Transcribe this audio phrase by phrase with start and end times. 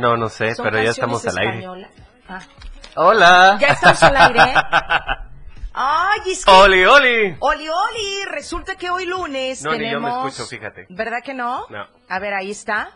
[0.00, 1.66] No, no sé, Son pero ya estamos al aire.
[2.28, 2.40] Ah.
[2.96, 3.58] Hola.
[3.60, 4.40] ¿Ya estamos al aire?
[5.72, 6.50] Ay, es que...
[6.50, 7.36] Oli, Oli.
[7.38, 10.22] Oli, Oli, resulta que hoy lunes No, ni yo tenemos...
[10.24, 10.86] me escucho, fíjate.
[10.88, 11.66] ¿Verdad que no?
[11.68, 11.86] No.
[12.08, 12.90] A ver, ahí está.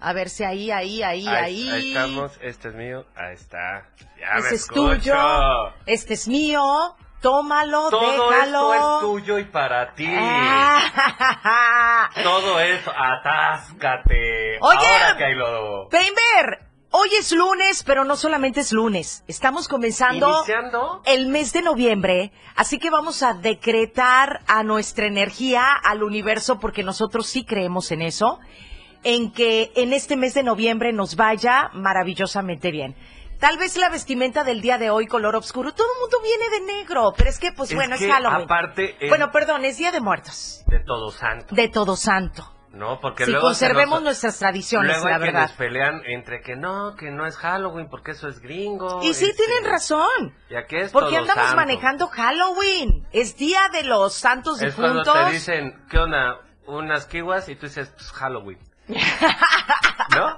[0.00, 1.70] A ver si ahí, ahí, ahí, ahí.
[1.70, 3.88] Ahí estamos, este es mío, ahí está.
[4.20, 4.96] Ya me Ese es escucho.
[4.98, 5.72] tuyo.
[5.86, 6.62] Este es mío.
[7.24, 8.74] Tómalo, Todo déjalo.
[8.74, 10.06] esto es tuyo y para ti.
[10.14, 12.10] Ah.
[12.22, 14.58] Todo eso, atáscate.
[14.60, 14.76] Oye.
[14.86, 15.88] Ahora que hay lodo.
[15.88, 19.24] Painter, hoy es lunes, pero no solamente es lunes.
[19.26, 21.00] Estamos comenzando Iniciando.
[21.06, 26.82] el mes de noviembre, así que vamos a decretar a nuestra energía, al universo, porque
[26.82, 28.38] nosotros sí creemos en eso,
[29.02, 32.94] en que en este mes de noviembre nos vaya maravillosamente bien.
[33.44, 36.72] Tal vez la vestimenta del día de hoy, color oscuro, todo el mundo viene de
[36.78, 38.44] negro, pero es que, pues Es bueno, que es Halloween.
[38.44, 41.54] aparte es- Bueno, perdón, es Día de Muertos, De todo santo.
[41.54, 42.50] de Todo Santo.
[42.70, 45.40] No, porque Si luego se conservemos nos- nuestras tradiciones, Luego la hay verdad.
[45.50, 49.00] quienes pelean entre que no, que no es Halloween porque eso es gringo.
[49.02, 50.34] Y sí, este, tienen razón.
[50.48, 51.56] ¿Y a qué es Porque andamos Santo?
[51.56, 53.06] manejando Halloween.
[53.12, 55.26] Es día de los santos Es cuando difuntos.
[55.26, 56.40] te dicen, ¿qué onda?
[56.66, 58.58] Unas kiwas y tú dices, pues Halloween.
[60.16, 60.34] ¿No?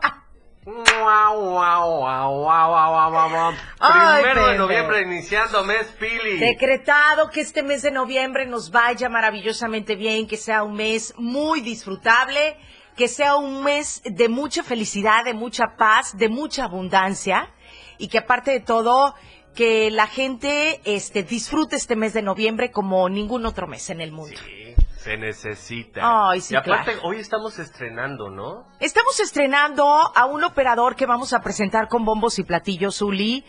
[3.79, 6.39] Ay, Primero de noviembre iniciando mes Pili.
[6.39, 11.61] Decretado que este mes de noviembre nos vaya maravillosamente bien, que sea un mes muy
[11.61, 12.57] disfrutable,
[12.97, 17.49] que sea un mes de mucha felicidad, de mucha paz, de mucha abundancia
[17.97, 19.15] y que aparte de todo
[19.55, 24.11] que la gente este disfrute este mes de noviembre como ningún otro mes en el
[24.11, 24.37] mundo.
[24.45, 24.66] Sí,
[25.07, 26.01] se necesita.
[26.03, 27.09] Ay, sí, y aparte, claro.
[27.09, 28.67] hoy estamos estrenando, ¿no?
[28.81, 33.45] Estamos estrenando a un operador que vamos a presentar con bombos y platillos, Uli,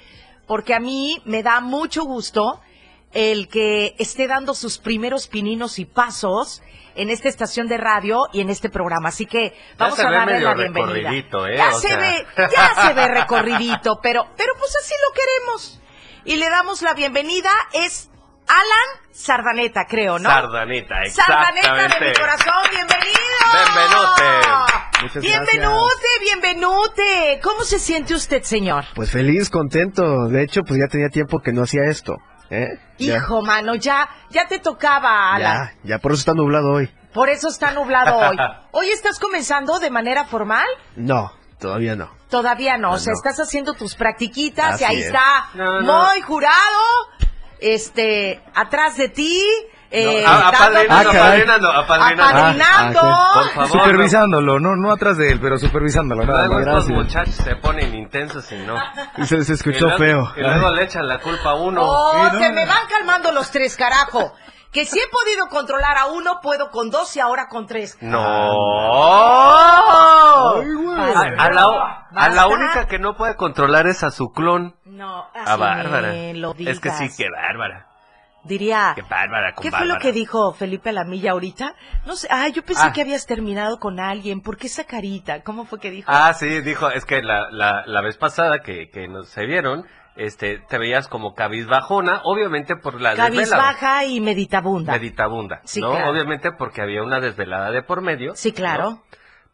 [0.45, 2.61] porque a mí me da mucho gusto
[3.11, 6.61] el que esté dando sus primeros pininos y pasos
[6.93, 9.09] en esta estación de radio y en este programa.
[9.09, 11.11] Así que vamos a darle la bienvenida.
[11.11, 11.57] ¿eh?
[11.57, 11.97] Ya se sea.
[11.97, 15.81] ve, ya se ve recorridito, pero, pero pues así lo queremos.
[16.23, 18.11] Y le damos la bienvenida, es
[18.47, 20.29] Alan Sardaneta, creo, ¿no?
[20.29, 22.19] Sardaneta, Sardaneta de mi exactamente.
[22.19, 23.17] corazón, bienvenido.
[23.53, 24.47] Benvenute.
[25.01, 27.39] Muchas Bienvenute, bienvenute.
[27.43, 28.85] ¿Cómo se siente usted, señor?
[28.95, 30.27] Pues feliz, contento.
[30.29, 32.15] De hecho, pues ya tenía tiempo que no hacía esto.
[32.49, 32.65] ¿Eh?
[32.97, 35.71] Ya, Hijo, mano, ya, ya te tocaba, Alan.
[35.83, 36.89] ya, ya por eso está nublado hoy.
[37.13, 38.37] Por eso está nublado hoy.
[38.71, 40.65] ¿Hoy estás comenzando de manera formal?
[40.95, 42.09] No, todavía no.
[42.29, 42.89] Todavía no.
[42.89, 43.17] No, o sea, no.
[43.17, 45.05] estás haciendo tus practiquitas Así y ahí es.
[45.07, 46.05] está No, no.
[46.07, 46.55] muy jurado,
[47.59, 49.43] este, atrás de ti,
[49.89, 52.23] eh, apadrinando, apadrinando, apadrinando.
[52.23, 52.99] apadrinando.
[53.03, 53.69] Ah, Por favor.
[53.83, 56.25] Supervisándolo, no, no atrás de él, pero supervisándolo.
[56.25, 56.89] nada Luego gracias.
[56.89, 58.75] muchachos se ponen intensos y no.
[59.17, 60.33] Y se, se Y escuchó luego- feo.
[60.35, 61.81] Y luego le echan la culpa a uno.
[61.83, 62.37] Oh, no.
[62.39, 64.33] se me van calmando los tres, carajo.
[64.71, 67.97] Que si he podido controlar a uno, puedo con dos y ahora con tres.
[68.01, 68.21] No.
[70.59, 70.99] Ay, güey.
[70.99, 74.75] A, a la, a la única que no puede controlar es a su clon.
[74.85, 76.11] No, A así Bárbara.
[76.33, 77.87] lo Es que sí, que bárbara.
[78.43, 81.73] Diría, Qué bárbara con ¿qué fue lo que dijo Felipe Lamilla ahorita?
[82.05, 82.93] No sé, ay, yo pensé Ah.
[82.93, 84.41] que habías terminado con alguien.
[84.41, 85.43] ¿Por qué esa carita?
[85.43, 86.09] ¿Cómo fue que dijo?
[86.09, 89.85] Ah, sí, dijo, es que la, la, la vez pasada que, que nos se vieron,
[90.17, 93.35] este, te veías como cabizbajona, obviamente por la desvelada.
[93.35, 94.93] Cabizbaja y meditabunda.
[94.93, 95.91] Meditabunda, Sí, ¿no?
[95.91, 96.11] claro.
[96.11, 98.35] Obviamente porque había una desvelada de por medio.
[98.35, 98.89] Sí, claro.
[98.91, 99.03] ¿no?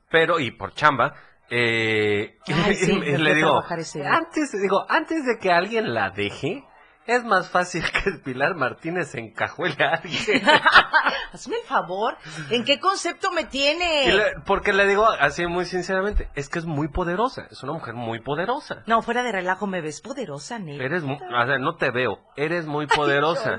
[0.10, 1.14] Pero, y por chamba,
[1.50, 3.64] eh, Ay, sí, le digo,
[4.06, 6.64] antes, digo, antes de que alguien la deje,
[7.06, 10.44] es más fácil que Pilar Martínez encajuele a alguien.
[11.34, 12.16] Hazme el favor.
[12.50, 14.12] ¿En qué concepto me tiene?
[14.14, 17.94] Le- porque le digo así muy sinceramente, es que es muy poderosa, es una mujer
[17.96, 18.84] muy poderosa.
[18.86, 20.84] No, fuera de relajo, me ves poderosa, neta.
[20.84, 23.58] Eres, mu- o sea, no te veo, eres muy poderosa.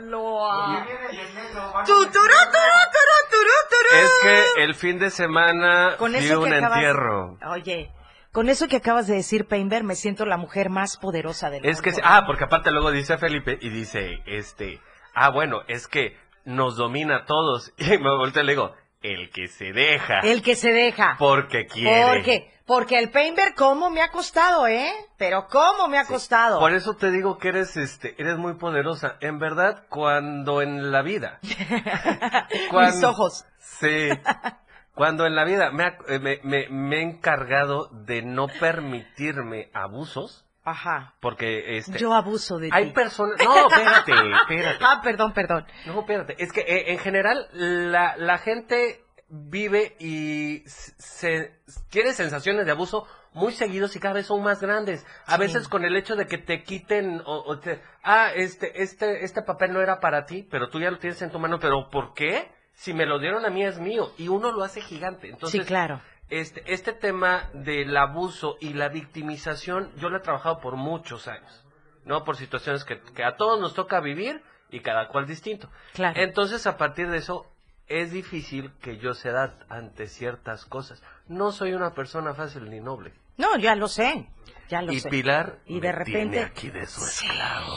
[3.93, 7.39] Es que el fin de semana Con fui eso un que acabas- entierro.
[7.51, 7.91] Oye,
[8.35, 11.81] con eso que acabas de decir, Painter, me siento la mujer más poderosa del Es
[11.81, 12.03] que, mundo.
[12.05, 14.81] ah, porque aparte luego dice Felipe y dice, este,
[15.15, 17.73] ah, bueno, es que nos domina a todos.
[17.79, 21.15] Y me volteo y le digo, el que se deja, El que se deja.
[21.19, 22.13] porque quiere.
[22.13, 24.91] Porque, porque el Painter, ¿cómo me ha costado, eh?
[25.17, 26.59] Pero ¿cómo me ha costado?
[26.59, 29.17] Por eso te digo que eres, este, eres muy poderosa.
[29.21, 31.39] En verdad, cuando en la vida.
[32.73, 33.45] Mis ojos.
[33.61, 34.09] Sí.
[34.95, 39.71] Cuando en la vida me, ha- eh, me, me- me he encargado de no permitirme
[39.75, 41.15] abusos, Ajá.
[41.21, 42.91] porque este, Yo abuso de hay ti.
[42.93, 43.37] personas...
[43.45, 44.79] No, espérate, espérate.
[44.85, 45.67] Ah, perdón, perdón.
[45.87, 46.37] No, espérate.
[46.43, 51.59] Es que eh, en general la, la gente vive y se
[51.91, 55.05] tiene sensaciones de abuso muy seguidos y cada vez son más grandes.
[55.27, 55.41] A Sí.
[55.41, 59.43] veces con el hecho de que te quiten o, o te, ah, este, este, este
[59.43, 61.59] papel no era para ti, pero tú ya lo tienes en tu mano.
[61.59, 62.49] Pero ¿por qué?
[62.75, 65.29] Si me lo dieron a mí es mío y uno lo hace gigante.
[65.29, 66.01] Entonces, sí, claro.
[66.29, 71.65] este, este tema del abuso y la victimización, yo lo he trabajado por muchos años,
[72.05, 72.25] ¿no?
[72.25, 75.71] Por situaciones que, que a todos nos toca vivir y cada cual distinto.
[75.93, 76.21] Claro.
[76.21, 77.47] Entonces, a partir de eso,
[77.87, 81.03] es difícil que yo ceda ante ciertas cosas.
[81.29, 83.13] No soy una persona fácil ni noble.
[83.37, 84.29] No, ya lo sé.
[84.69, 85.09] Ya lo y sé.
[85.11, 87.77] Pilar Y de repente- tiene aquí de su esclavo.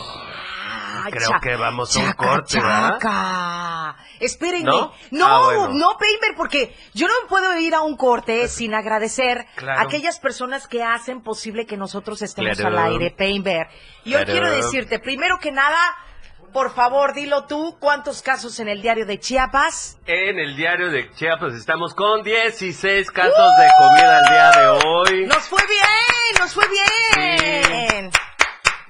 [1.12, 2.92] Creo cha- que vamos a un chaca, corte, ¿verdad?
[2.94, 3.98] chaca.
[4.20, 4.66] Espérenme.
[4.66, 4.94] ¿No?
[5.12, 5.68] No, Ah, bueno.
[5.74, 5.98] no,
[6.36, 9.80] porque yo no puedo ir a un corte sin agradecer Claro.
[9.80, 12.78] a aquellas personas que hacen posible que nosotros estemos Claro.
[12.80, 13.68] al aire, Paper.
[14.04, 14.32] Y hoy Claro.
[14.32, 15.78] quiero decirte, primero que nada,
[16.54, 19.98] por favor, dilo tú, ¿cuántos casos en el diario de Chiapas?
[20.06, 25.26] En el diario de Chiapas estamos con 16 casos de comida al día de hoy.
[25.28, 28.12] Nos fue bien, nos fue bien.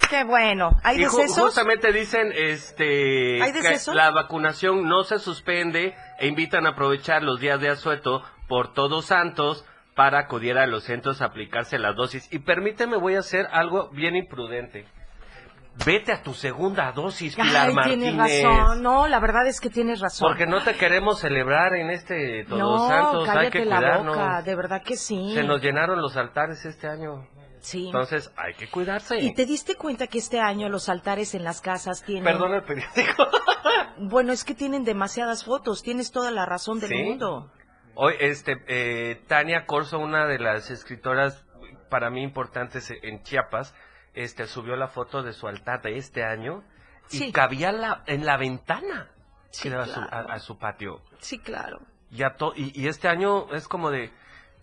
[0.10, 0.72] Qué bueno.
[0.84, 1.38] ¿Hay Y decesos?
[1.46, 7.40] justamente dicen este ¿Hay que la vacunación no se suspende e invitan a aprovechar los
[7.40, 9.66] días de asueto por todos santos
[9.96, 12.32] para acudir a los centros a aplicarse la dosis.
[12.32, 14.86] Y permíteme, voy a hacer algo bien imprudente.
[15.86, 18.44] Vete a tu segunda dosis, Pilar Ay, tienes Martínez.
[18.44, 18.82] razón.
[18.82, 20.28] No, la verdad es que tienes razón.
[20.28, 23.30] Porque no te queremos celebrar en este Todos no, Santos.
[23.30, 24.16] Hay cállate que la cuidarnos.
[24.18, 25.34] boca, de verdad que sí.
[25.36, 27.28] Se nos llenaron los altares este año.
[27.68, 27.88] Sí.
[27.88, 29.18] Entonces hay que cuidarse.
[29.20, 32.24] ¿Y te diste cuenta que este año los altares en las casas tienen...
[32.24, 33.28] Perdón el periódico.
[34.00, 37.04] Bueno, es que tienen demasiadas fotos, tienes toda la razón del ¿Sí?
[37.04, 37.52] mundo.
[37.96, 41.44] Hoy, este, eh, Tania Corso, una de las escritoras
[41.90, 43.74] para mí importantes en Chiapas,
[44.14, 46.64] este, subió la foto de su altar de este año
[47.12, 47.32] y Sí.
[47.32, 49.12] cabía la, en la ventana
[49.50, 50.30] Sí, que daba a su- claro.
[50.30, 51.02] a, a su patio.
[51.20, 51.80] Sí, claro.
[52.12, 54.12] Y, a to- y, y este año es como de,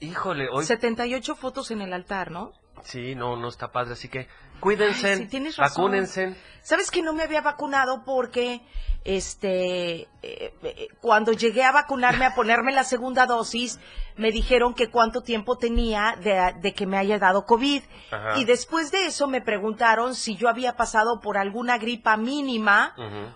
[0.01, 2.53] híjole, hoy 78 fotos en el altar, ¿no?
[2.82, 4.29] Sí, no, no está padre, así que
[4.61, 5.85] cuídense, Ay, sí, tienes razón.
[5.85, 6.37] vacúnense.
[6.62, 8.62] ¿Sabes que no me había vacunado porque
[9.05, 13.79] este eh, eh, cuando llegué a vacunarme a ponerme la segunda dosis
[14.17, 18.38] me dijeron que cuánto tiempo tenía de, de que me haya dado COVID Ajá.
[18.38, 22.94] y después de eso me preguntaron si yo había pasado por alguna gripa mínima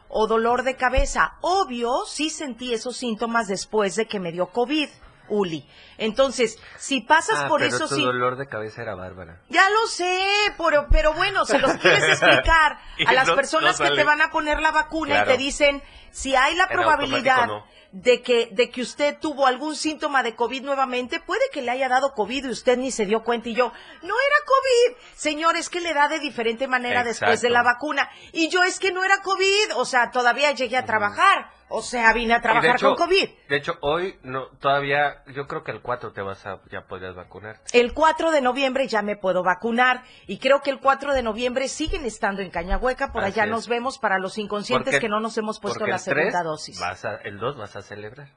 [0.08, 1.34] o dolor de cabeza.
[1.43, 4.88] Obvio, sí sentí esos síntomas después de que me dio COVID,
[5.30, 5.69] Uli.
[5.98, 9.40] Entonces, si pasas Ah, por pero esos tu síntomas dolor de cabeza era bárbara.
[9.48, 10.26] ya lo sé,
[10.56, 14.20] pero, pero bueno, se los quieres explicar a las no- personas no que te van
[14.22, 15.30] a poner la vacuna Claro.
[15.32, 17.48] y te dicen si hay la En probabilidad
[17.90, 21.88] de que de que usted tuvo algún síntoma de COVID nuevamente, puede que le haya
[21.88, 23.72] dado COVID y usted ni se dio cuenta y yo,
[24.02, 24.96] no era COVID.
[25.16, 28.08] Señor, es que le da de diferente manera después de la vacuna.
[28.32, 31.50] Y yo es que no era COVID, o sea, todavía llegué a trabajar.
[31.70, 33.29] O sea, vine a trabajar hecho, con COVID.
[33.49, 37.15] De hecho, hoy no, todavía, yo creo que el 4 te vas a, ya podrías
[37.15, 37.61] vacunar.
[37.73, 41.69] El 4 de noviembre ya me puedo vacunar y creo que el 4 de noviembre
[41.69, 43.12] siguen estando en Cañahueca.
[43.12, 43.50] Por Así allá es.
[43.50, 46.81] nos vemos para los inconscientes Porque- que no nos hemos puesto la segunda dosis.
[46.81, 48.29] Vas a, el 2 vas a celebrar.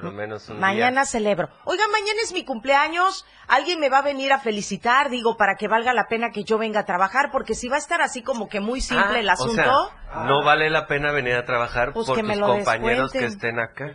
[0.00, 1.04] Por lo menos un Mañana día.
[1.06, 1.48] celebro.
[1.64, 3.24] Oiga, mañana es mi cumpleaños.
[3.48, 6.56] Alguien me va a venir a felicitar, digo, para que valga la pena que yo
[6.58, 9.28] venga a trabajar, porque si va a estar así como que muy simple Ah, el
[9.28, 9.54] o asunto.
[9.54, 13.12] sea, no vale la pena venir a trabajar Pues por que me tus lo compañeros
[13.12, 13.92] que estén acá.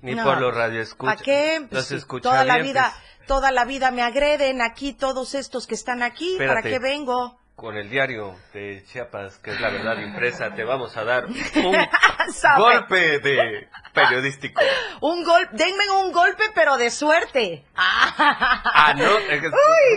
[0.00, 1.14] Ni No, por los radioescuchas.
[1.16, 1.58] ¿Para qué?
[1.60, 5.66] Los Pues, escucha toda la vida, pues, toda la vida me agreden aquí todos estos
[5.66, 6.36] que están aquí.
[6.38, 7.38] ¿Para qué vengo?
[7.54, 11.36] Con el diario de Chiapas, que es la verdad impresa, te vamos a dar un
[12.34, 12.60] ¿Sabe?
[12.60, 14.60] golpe de periodístico.
[15.00, 17.64] Un golpe, denme un golpe, pero de suerte.
[17.76, 19.42] Ah, no, es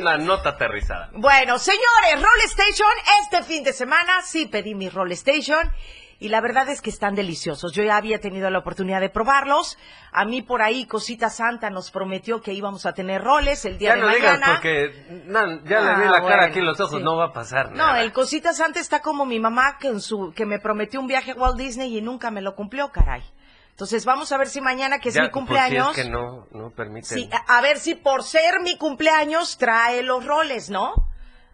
[0.02, 1.10] una nota aterrizada.
[1.14, 2.92] Bueno, señores, Roll Station,
[3.24, 5.72] este fin de semana sí pedí mi Roll Station
[6.20, 7.74] y la verdad es que están deliciosos.
[7.74, 9.78] Yo ya había tenido la oportunidad de probarlos.
[10.14, 13.90] A mí por ahí Cosita Santa nos prometió que íbamos a tener roles el día
[13.90, 14.54] Ya de no digas mañana.
[14.54, 17.04] porque na- ya Ah, le vi la cara bueno, aquí en los ojos, sí.
[17.04, 18.02] no va a pasar No, nada.
[18.02, 21.32] el Cosita Santa está como mi mamá que, en su, que me prometió un viaje
[21.32, 23.24] a Walt Disney y nunca me lo cumplió, caray.
[23.72, 26.10] Entonces vamos a ver si mañana, que es Ya, mi pues, cumpleaños, si es que
[26.12, 27.04] no, no permiten.
[27.18, 30.94] Sí, a, a ver si por ser mi cumpleaños trae los roles, ¿no?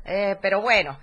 [0.03, 0.98] Eh, pero bueno.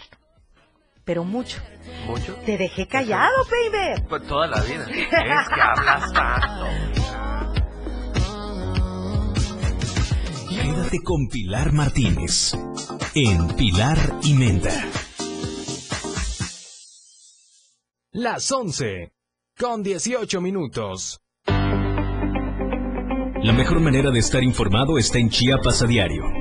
[1.05, 1.61] Pero mucho.
[2.07, 2.35] ¿Mucho?
[2.45, 4.03] Te dejé callado, baby.
[4.09, 4.85] Pues toda la vida.
[4.89, 7.60] Es que hablas tanto.
[10.51, 12.53] Quédate con Pilar Martínez
[13.15, 14.85] en Pilar y Menta.
[18.11, 19.13] Las 11
[19.57, 21.21] con 18 minutos.
[21.47, 26.40] La mejor manera de estar informado está en Chiapas a diario.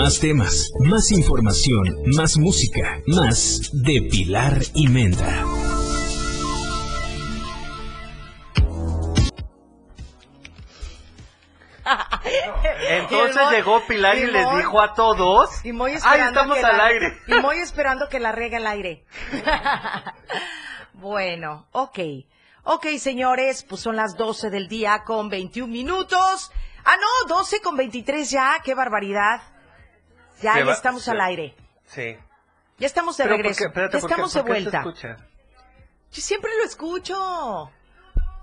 [0.00, 1.84] Más temas, más información,
[2.16, 5.44] más música, más de Pilar y Menta.
[12.88, 15.64] Entonces el Moy- llegó Pilar y, y el les Moy- dijo a todos.
[15.64, 17.18] Y muy ¡Ay, estamos al la- aire!
[17.26, 19.04] Y muy esperando que la regue al aire.
[20.94, 21.98] bueno, ok.
[22.64, 26.50] Ok, señores, pues son las 12 del día con 21 minutos.
[26.84, 29.40] Ah, no, 12 con 23 ya, qué barbaridad.
[30.42, 31.54] Ya, ya va- estamos se- al aire.
[31.86, 32.16] Sí.
[32.78, 33.64] Ya estamos de Pero ¿por regreso.
[33.66, 34.78] Espérate, ya estamos ¿Por de vuelta.
[34.78, 35.16] escucha?
[36.12, 37.70] Yo siempre lo escucho.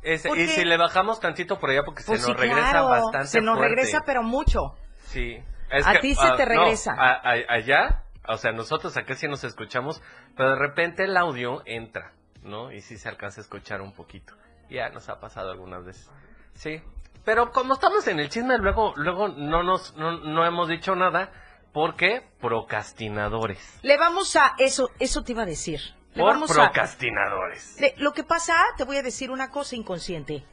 [0.04, 2.70] Es- ¿Por y si le bajamos tantito por allá porque Pues se sí, nos regresa
[2.72, 3.76] claro, bastante se nos fuerte.
[3.76, 4.76] regresa, pero mucho.
[5.08, 5.44] Sí.
[5.70, 6.94] Es A ti se ah, te no, regresa.
[6.98, 10.02] a- a- allá, o sea, nosotros acá sí nos escuchamos,
[10.38, 12.14] pero de repente el audio entra,
[12.44, 12.72] ¿no?
[12.72, 14.34] Y sí se alcanza a escuchar un poquito.
[14.70, 16.10] Ya nos ha pasado algunas veces.
[16.54, 16.82] Sí.
[17.26, 21.32] Pero como estamos en el chisme, luego, luego no nos, no, no hemos dicho nada.
[21.78, 22.24] ¿Por qué?
[22.42, 23.60] Procrastinadores.
[23.84, 25.80] Le vamos a eso, eso te iba a decir.
[26.16, 27.80] Le Por vamos a procrastinadores.
[27.80, 30.44] Le- lo que pasa, te voy a decir una cosa inconsciente.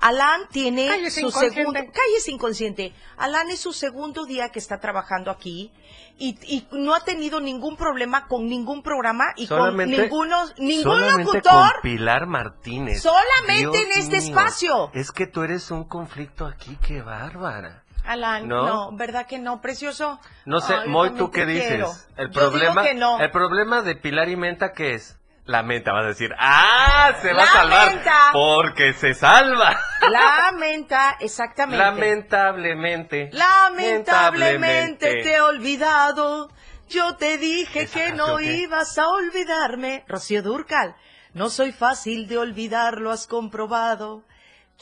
[0.00, 2.94] Alan tiene Cállese, su segundo, cállese inconsciente.
[3.18, 5.70] Alan es su segundo día que está trabajando aquí
[6.18, 10.82] y, y no ha tenido ningún problema con ningún programa y Solamente- con ninguno, ningún
[10.98, 11.72] Solamente locutor.
[11.72, 13.02] con Pilar Martínez.
[13.02, 14.28] Solamente Dios en este mío.
[14.38, 14.90] espacio.
[14.94, 17.81] Es que tú eres un conflicto aquí, qué bárbara.
[18.04, 18.66] Alan, ¿No?
[18.66, 20.20] no, ¿verdad que no, precioso?
[20.44, 21.68] No sé, Ay, yo Moy, ¿tú qué dices?
[21.68, 21.92] quiero.
[22.16, 23.18] El Yo digo problema, que no.
[23.20, 25.18] el problema de Pilar y Menta, ¿qué es?
[25.44, 27.14] La menta, vas a decir, ¡ah!
[27.20, 27.88] Se va a La salvar.
[27.94, 28.12] menta.
[28.32, 29.76] Porque se salva.
[30.08, 31.84] Lamenta, exactamente.
[31.84, 33.30] Lamentablemente.
[33.32, 36.48] Lamentablemente te he olvidado.
[36.88, 40.04] Yo te dije ¿Esa que no ibas a olvidarme.
[40.06, 40.94] Rocío Durcal,
[41.32, 44.22] no soy fácil de olvidar, lo has comprobado.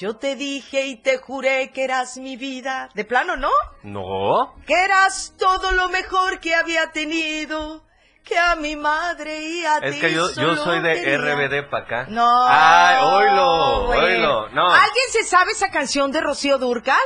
[0.01, 2.89] Yo te dije y te juré que eras mi vida.
[2.95, 3.51] De plano, ¿no?
[3.83, 4.55] No.
[4.67, 7.85] Que eras todo lo mejor que había tenido.
[8.25, 11.19] Que a mi madre y a Es ti que yo, soy de quería.
[11.19, 12.07] RBD para acá.
[12.09, 12.47] No.
[12.49, 14.03] Ay, oílo, bueno.
[14.03, 14.49] oílo.
[14.55, 14.73] No.
[14.73, 16.97] ¿Alguien se sabe esa canción de Rocío Durcal?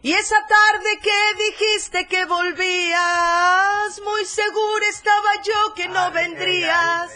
[0.00, 7.10] Y esa tarde que dijiste que volvías, muy segura estaba yo que no vendrías.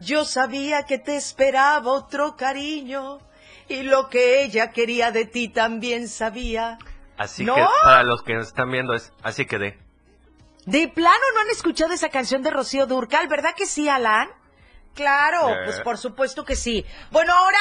[0.00, 3.18] Yo sabía que te esperaba otro cariño
[3.68, 6.78] y lo que ella quería de ti también sabía.
[7.16, 7.54] Así ¿No?
[7.54, 9.78] que para los que nos están viendo es así que de.
[10.66, 14.28] De plano no han escuchado esa canción de Rocío Durcal, ¿verdad que sí, Alan?
[14.94, 15.56] Claro, Eh.
[15.64, 16.84] pues por supuesto que sí.
[17.10, 17.58] Bueno, ahora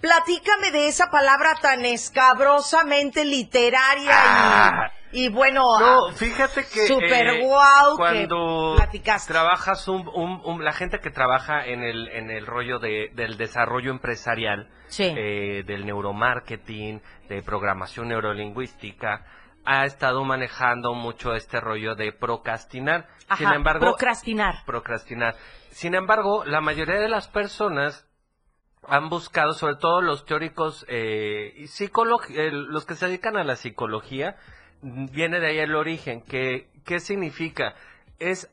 [0.00, 4.90] platícame de esa palabra tan escabrosamente literaria Ah.
[5.12, 9.32] y, y bueno, No, ah, fíjate que Súper eh, guau que cuando platicaste.
[9.32, 13.36] trabajas un, un- un- la gente que trabaja en el en el rollo de, del
[13.36, 15.04] desarrollo empresarial, Sí.
[15.16, 19.24] eh, del neuromarketing, de programación neurolingüística,
[19.64, 23.08] ha estado manejando mucho este rollo de procrastinar.
[23.28, 24.56] ajá, Sin embargo, procrastinar.
[24.66, 25.34] procrastinar.
[25.70, 28.06] Sin embargo, la mayoría de las personas
[28.86, 34.36] han buscado, sobre todo los teóricos eh, eh, los que se dedican a la psicología,
[34.82, 36.22] viene de ahí el origen.
[36.22, 37.74] Que, ¿Qué significa?
[38.18, 38.50] Es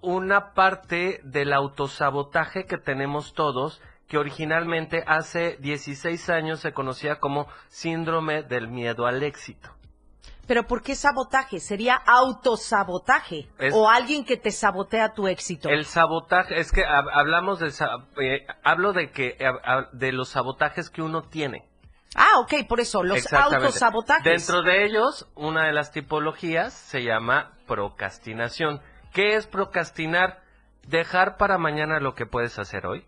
[0.00, 7.46] una parte del autosabotaje que tenemos todos, que originalmente hace 16 años se conocía como
[7.68, 9.70] síndrome del miedo al éxito.
[10.46, 11.60] Pero ¿por qué sabotaje?
[11.60, 13.48] ¿Sería autosabotaje?
[13.58, 15.68] Es- ¿O alguien que te sabotea tu éxito?
[15.68, 17.68] El sabotaje, es que hab- hablamos de,
[18.22, 19.52] eh, hablo de que, eh,
[19.92, 21.68] de los sabotajes que uno tiene.
[22.14, 24.24] Ah, ok, por eso, los autosabotajes.
[24.24, 28.80] Dentro de ellos, una de las tipologías se llama procrastinación.
[29.12, 30.42] ¿Qué es procrastinar?
[30.86, 33.04] Dejar para mañana lo que puedes hacer hoy.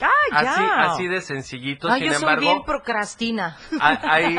[0.00, 0.50] Ah, ya.
[0.52, 0.62] Así,
[1.02, 1.88] así de sencillito.
[1.88, 3.56] Ah, Sin yo soy embargo, bien procrastina.
[3.80, 4.38] hay, hay,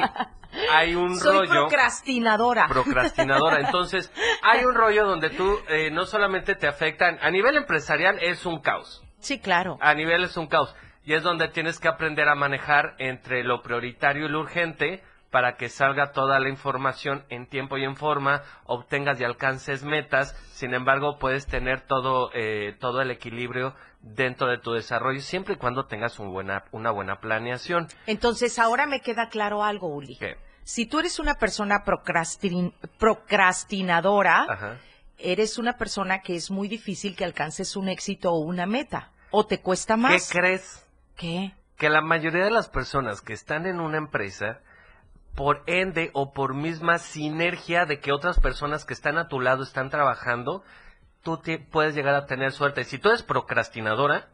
[0.71, 2.67] hay un soy rollo procrastinadora.
[2.67, 3.59] procrastinadora.
[3.61, 4.11] Entonces,
[4.43, 8.59] hay un rollo donde tú eh, no solamente te afectan, a nivel empresarial es un
[8.61, 9.03] caos.
[9.19, 9.77] sí, claro.
[9.81, 10.75] A nivel es un caos.
[11.03, 15.03] Y es donde tienes que aprender a manejar entre lo prioritario y lo urgente
[15.37, 20.33] para que salga toda la información en tiempo y en forma, obtengas y alcances metas.
[20.51, 25.57] Sin embargo, puedes tener todo, eh, todo el equilibrio dentro de tu desarrollo, siempre y
[25.57, 27.87] cuando tengas un buena, una buena planeación.
[28.07, 30.17] Entonces, ahora me queda claro algo, Uli.
[30.17, 30.37] ¿Qué?
[30.63, 34.77] Si tú eres una persona procrastin- procrastinadora, Ajá.
[35.19, 39.11] eres una persona que es muy difícil que alcances un éxito o una meta.
[39.29, 40.29] ¿O te cuesta ¿Qué más?
[40.31, 40.83] crees?
[41.15, 41.51] ¿Qué?
[41.77, 44.61] que la mayoría de las personas que están en una empresa,
[45.37, 49.61] por ende o por misma sinergia de que otras personas que están a tu lado
[49.61, 50.63] están trabajando,
[51.21, 52.83] tú te- puedes llegar a tener suerte.
[52.83, 54.29] Si tú eres procrastinadora,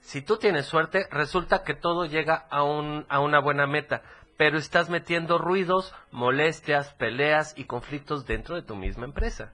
[0.00, 4.02] si tú tienes suerte, resulta que todo llega a, un, a una buena meta,
[4.36, 9.52] pero estás metiendo ruidos, molestias, peleas y conflictos dentro de tu misma empresa.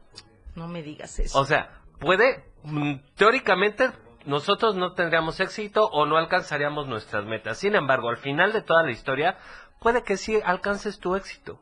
[0.54, 1.38] No me digas eso.
[1.38, 1.68] O sea,
[2.00, 3.90] puede, mm, teóricamente,
[4.24, 7.58] nosotros no tendríamos éxito o no alcanzaríamos nuestras metas.
[7.58, 9.36] Sin embargo, al final de toda la historia,
[9.84, 11.60] puede que sí alcances tu éxito.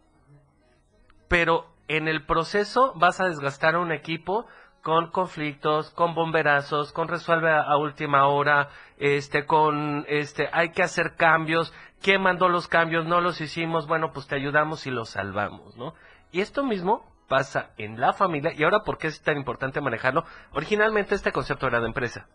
[1.27, 4.47] Pero en el proceso vas a desgastar a un equipo
[4.81, 11.17] con conflictos, con bomberazos, con resuelve a, última hora, este, con, este, hay que hacer
[11.17, 11.75] cambios.
[12.01, 13.07] ¿Quién mandó los cambios?
[13.07, 13.89] No los hicimos.
[13.89, 15.95] Bueno, pues te ayudamos y los salvamos, ¿no?
[16.31, 18.53] Y esto mismo pasa en la familia.
[18.55, 20.25] ¿Y ahora por qué es tan importante manejarlo?
[20.53, 22.29] Originalmente este concepto era de empresa.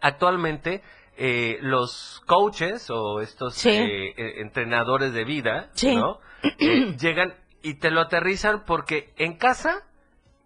[0.00, 0.82] Actualmente
[1.16, 3.68] eh, los coaches o estos Sí.
[3.68, 5.94] eh, eh, entrenadores de vida, Sí.
[5.96, 6.18] ¿no?
[6.58, 9.82] Eh, llegan y te lo aterrizan porque en casa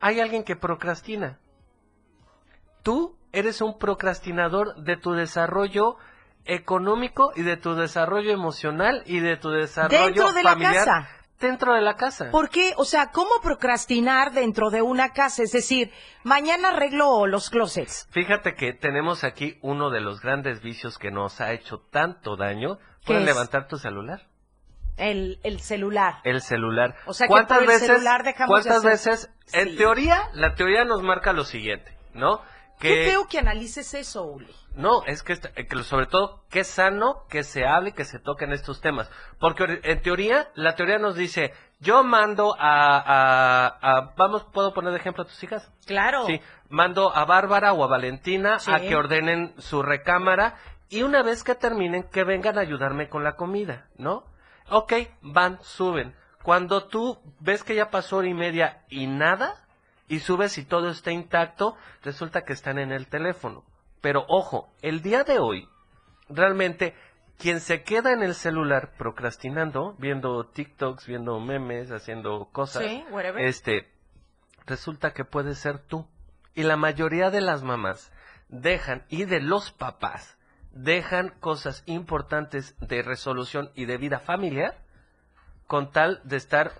[0.01, 1.39] hay alguien que procrastina.
[2.83, 5.97] Tú eres un procrastinador de tu desarrollo
[6.45, 11.09] económico y de tu desarrollo emocional y de tu desarrollo Dentro de la familiar casa.
[11.45, 12.31] Dentro de la casa.
[12.33, 12.73] ¿Por qué?
[12.77, 15.43] O sea, ¿cómo procrastinar dentro de una casa?
[15.45, 15.93] Es decir,
[16.25, 18.09] mañana arreglo los closets.
[18.11, 22.79] Fíjate que tenemos aquí uno de los grandes vicios que nos ha hecho tanto daño.
[22.79, 23.27] ¿Qué Puedes es?
[23.29, 24.27] levantar tu celular.
[24.97, 26.15] El, el celular.
[26.25, 26.95] El celular.
[27.07, 29.31] O sea que por el celular dejamos de ¿Cuántas hacer- veces?
[29.53, 29.77] En Sí.
[29.77, 32.41] teoría, la teoría nos marca lo siguiente, ¿no?
[32.81, 34.55] Qué feo que analices eso, Uli.
[34.75, 38.53] No, es que, eh, que sobre todo, qué sano que se hable, que se toquen
[38.53, 39.11] estos temas.
[39.39, 44.93] Porque en teoría, la teoría nos dice, yo mando a, a, a- vamos, ¿puedo poner
[44.93, 45.71] de ejemplo a tus hijas?
[45.87, 46.27] Claro.
[46.27, 48.71] Sí, mando a Bárbara o a Valentina Sí.
[48.73, 50.57] a que ordenen su recámara
[50.91, 54.25] y una vez que terminen, que vengan a ayudarme con la comida, ¿no?
[54.71, 56.15] Ok, van, suben.
[56.43, 59.55] Cuando tú ves que ya pasó hora y media y nada,
[60.09, 63.65] y subes y todo está intacto, resulta que están en el teléfono.
[64.01, 65.69] Pero ojo, el día de hoy,
[66.29, 66.95] realmente,
[67.39, 73.05] quien se queda en el celular procrastinando, viendo TikToks, viendo memes, haciendo cosas, Sí,
[73.39, 73.91] este,
[74.67, 76.07] resulta que puede ser tú.
[76.55, 78.13] Y la mayoría de las mamás
[78.49, 80.39] dejan, y de los papás,
[80.71, 84.85] dejan cosas importantes de resolución y de vida familiar
[85.67, 86.73] con tal de estar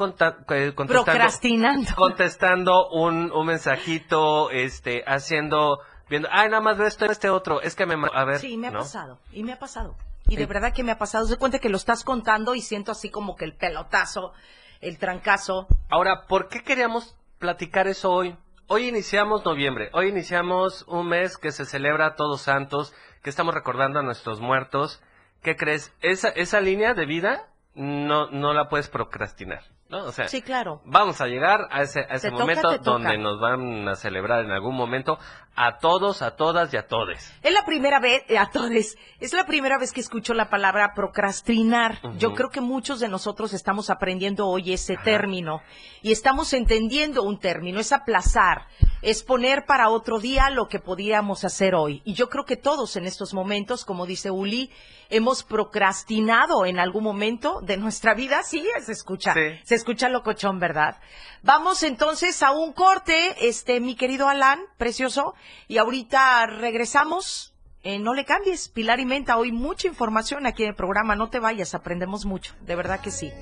[0.00, 1.94] conta- eh, contestando, Procrastinando.
[1.96, 7.74] contestando un, un mensajito, este, haciendo, viendo, ay, nada más ve esto, este otro, es
[7.74, 8.08] que me, ma-".
[8.14, 8.78] a ver, Sí, me ha ¿no?
[8.80, 9.18] pasado.
[9.32, 9.94] Y me ha pasado.
[10.26, 12.92] Y de verdad que me ha pasado, se cuenta que lo estás contando y siento
[12.92, 14.32] así como que el pelotazo,
[14.80, 15.66] el trancazo.
[15.90, 18.36] Ahora, ¿por qué queríamos platicar eso hoy?
[18.68, 23.98] Hoy iniciamos noviembre, hoy iniciamos un mes que se celebra Todos Santos, que estamos recordando
[23.98, 25.02] a nuestros muertos.
[25.42, 25.92] ¿Qué crees?
[26.00, 30.04] Esa, esa línea de vida no, no la puedes procrastinar, ¿no?
[30.04, 30.80] O sea, Sí, claro.
[30.84, 32.78] vamos a llegar a ese, a momento toca.
[32.78, 35.18] donde nos van a celebrar en algún momento
[35.56, 37.34] a todos, a todas y a todes.
[37.42, 40.92] Es la primera vez, eh, a todos, es la primera vez que escucho la palabra
[40.94, 41.98] procrastinar.
[42.18, 45.60] Yo creo que muchos de nosotros estamos aprendiendo hoy ese término
[46.02, 48.66] y estamos entendiendo un término, es aplazar,
[49.02, 52.00] es poner para otro día lo que podíamos hacer hoy.
[52.04, 54.70] Y yo creo que todos en estos momentos, como dice Uli,
[55.10, 58.42] hemos procrastinado en algún momento de nuestra vida.
[58.42, 59.60] Sí, se escucha, Sí.
[59.64, 60.96] se escucha locochón, ¿verdad?
[61.42, 65.34] Vamos entonces a un corte, este, mi querido Alan, precioso,
[65.68, 67.54] y ahorita regresamos.
[67.82, 71.30] Eh, no le cambies, Pilar y Menta, hoy mucha información aquí en el programa, no
[71.30, 73.32] te vayas, aprendemos mucho, de verdad que sí.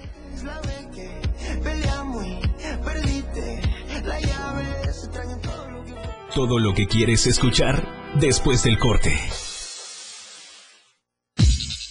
[6.35, 7.83] Todo lo que quieres escuchar
[8.15, 9.19] después del corte.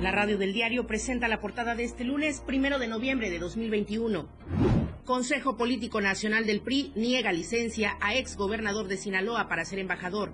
[0.00, 4.26] La radio del diario presenta la portada de este lunes, primero de noviembre de 2021.
[5.04, 10.32] Consejo Político Nacional del PRI niega licencia a ex gobernador de Sinaloa para ser embajador.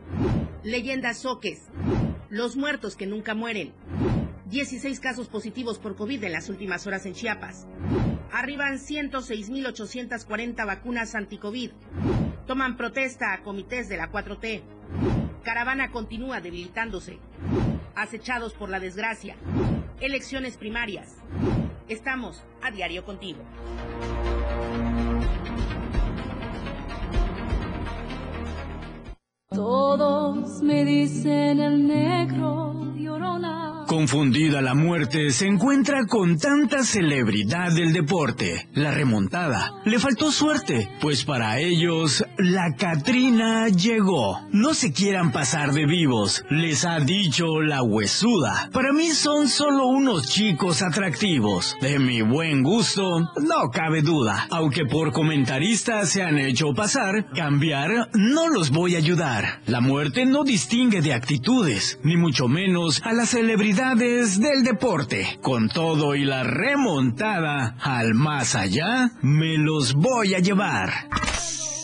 [0.62, 1.66] Leyendas Soques.
[2.30, 3.72] Los muertos que nunca mueren.
[4.50, 7.66] 16 casos positivos por COVID en las últimas horas en Chiapas.
[8.30, 11.72] Arriban 106.840 vacunas anti-COVID.
[12.46, 14.62] Toman protesta a comités de la 4T.
[15.42, 17.18] Caravana continúa debilitándose.
[17.96, 19.36] Acechados por la desgracia.
[20.00, 21.16] Elecciones primarias.
[21.88, 23.42] Estamos a diario contigo.
[29.48, 33.85] Todos me dicen el negro llorona.
[33.86, 38.68] Confundida la muerte se encuentra con tanta celebridad del deporte.
[38.72, 39.74] La remontada.
[39.84, 44.40] Le faltó suerte, pues para ellos la Catrina llegó.
[44.50, 48.70] No se quieran pasar de vivos, les ha dicho la huesuda.
[48.72, 51.76] Para mí son solo unos chicos atractivos.
[51.80, 54.48] De mi buen gusto, no cabe duda.
[54.50, 59.60] Aunque por comentaristas se han hecho pasar, cambiar no los voy a ayudar.
[59.66, 63.34] La muerte no distingue de actitudes, ni mucho menos a las
[63.76, 65.38] del deporte.
[65.42, 71.10] Con todo y la remontada al más allá, me los voy a llevar.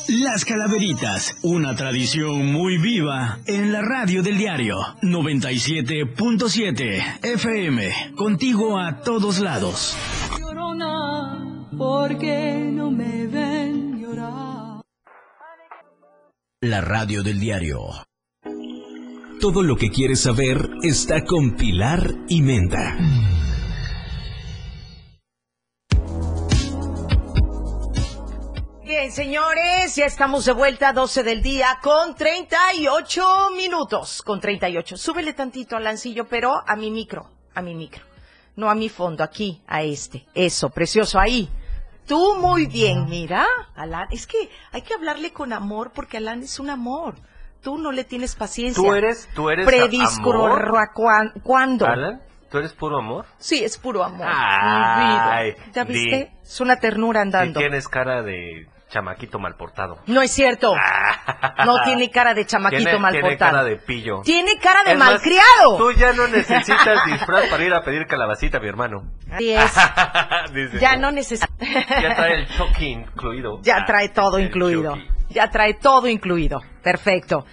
[0.09, 9.02] Las Calaveritas, una tradición muy viva en la radio del diario 97.7 FM, contigo a
[9.02, 9.94] todos lados.
[10.40, 14.81] Llorona, porque no me ven llorar.
[16.62, 18.07] La radio del diario.
[19.42, 22.96] Todo lo que quieres saber está con Pilar y Menta.
[28.85, 34.22] Bien, señores, ya estamos de vuelta a 12 del día con 38 minutos.
[34.22, 34.96] Con 38.
[34.96, 38.05] Súbele tantito al lancillo, pero a mi micro, a mi micro.
[38.55, 40.24] No a mi fondo, aquí, a este.
[40.35, 41.48] Eso, precioso, ahí.
[42.07, 44.07] Tú muy bien, mira, Alan.
[44.12, 47.16] Es que hay que hablarle con amor porque Alan es un amor.
[47.62, 48.83] Tú no le tienes paciencia.
[48.83, 49.64] Tú eres, tú eres
[51.42, 51.87] ¿Cuándo?
[51.87, 52.20] Alan.
[52.51, 53.25] ¿Tú eres puro amor?
[53.38, 54.27] Sí, es puro amor.
[54.29, 55.55] Ay.
[55.72, 55.94] ¿Ya di.
[55.94, 56.33] viste?
[56.42, 57.59] Es una ternura andando.
[57.59, 60.01] tienes cara de chamaquito mal portado.
[60.07, 60.75] No es cierto.
[61.64, 64.20] No tiene cara de chamaquito tiene, mal tiene cara de pillo.
[64.22, 65.77] Tiene cara de Es más, malcriado.
[65.79, 69.05] Tú ya no necesitas disfraz para ir a pedir calabacita, mi hermano.
[69.31, 69.72] Así es.
[70.53, 70.81] Dice.
[70.81, 71.48] Ya no necesita.
[71.61, 73.61] Ya trae el choque incluido.
[73.62, 74.94] Ya trae todo incluido.
[74.94, 75.12] Chucky.
[75.33, 76.61] Ya trae todo incluido.
[76.83, 77.45] Perfecto.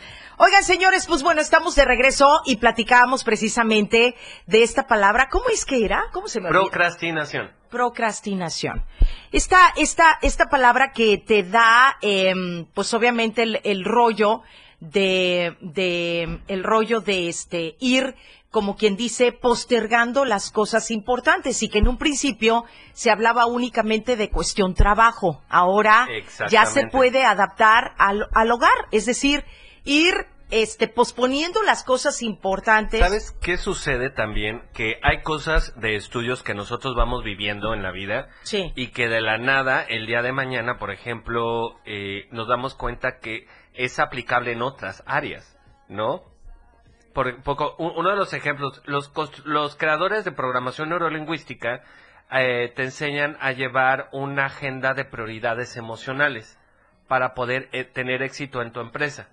[0.41, 4.15] Oigan, señores, pues bueno, estamos de regreso y platicábamos precisamente
[4.47, 5.27] de esta palabra.
[5.29, 6.05] ¿Cómo es que era?
[6.13, 6.63] ¿Cómo se me olvidó?
[6.63, 7.51] Procrastinación.
[7.69, 8.85] Procrastinación.
[9.33, 14.43] Esta, esta, esta palabra que te da, em, pues obviamente el, el rollo
[14.79, 18.15] de, de, el rollo de este, ir,
[18.51, 24.15] como quien dice, postergando las cosas importantes y que en un principio se hablaba únicamente
[24.15, 25.43] de cuestión trabajo.
[25.49, 26.07] Ahora
[26.49, 29.43] ya se puede adaptar al, al hogar, es decir,
[29.83, 30.13] ir,
[30.51, 32.99] este, posponiendo las cosas importantes.
[33.01, 34.63] ¿Sabes qué sucede también?
[34.73, 38.71] Que hay cosas de estudios que nosotros vamos viviendo en la vida Sí.
[38.75, 43.19] y que de la nada, el día de mañana, por ejemplo, eh, nos damos cuenta
[43.19, 45.55] que es aplicable en otras áreas,
[45.87, 46.23] ¿no?
[47.19, 49.11] Por poco, uno de los ejemplos, los,
[49.43, 51.83] los creadores de programación neurolingüística
[52.31, 56.57] eh, te enseñan a llevar una agenda de prioridades emocionales
[57.09, 59.27] para poder eh, tener éxito en tu empresa.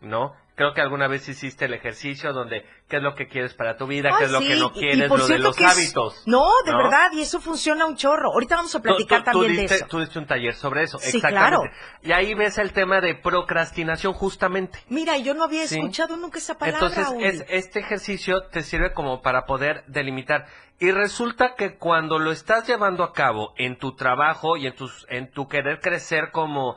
[0.00, 0.34] ¿no?
[0.60, 3.86] Creo que alguna vez hiciste el ejercicio donde qué es lo que quieres para tu
[3.86, 6.22] vida, qué Ay, es lo que no y- y quieres, lo de los es- hábitos.
[6.26, 6.76] No, de ¿no?
[6.82, 8.30] verdad, y eso funciona un chorro.
[8.34, 9.86] Ahorita vamos a Tú- platicar tú- tú también diste, de eso.
[9.88, 11.74] Tú diste un taller sobre eso, Sí, exactamente.
[12.02, 14.80] Y ahí ves el tema de procrastinación justamente.
[14.90, 15.76] Mira, yo no había Sí.
[15.78, 16.88] escuchado nunca esa palabra.
[16.88, 20.44] Entonces, es- este ejercicio te sirve como para poder delimitar.
[20.78, 25.06] Y resulta que cuando lo estás llevando a cabo en tu trabajo y en, tus,
[25.08, 26.76] en tu querer crecer como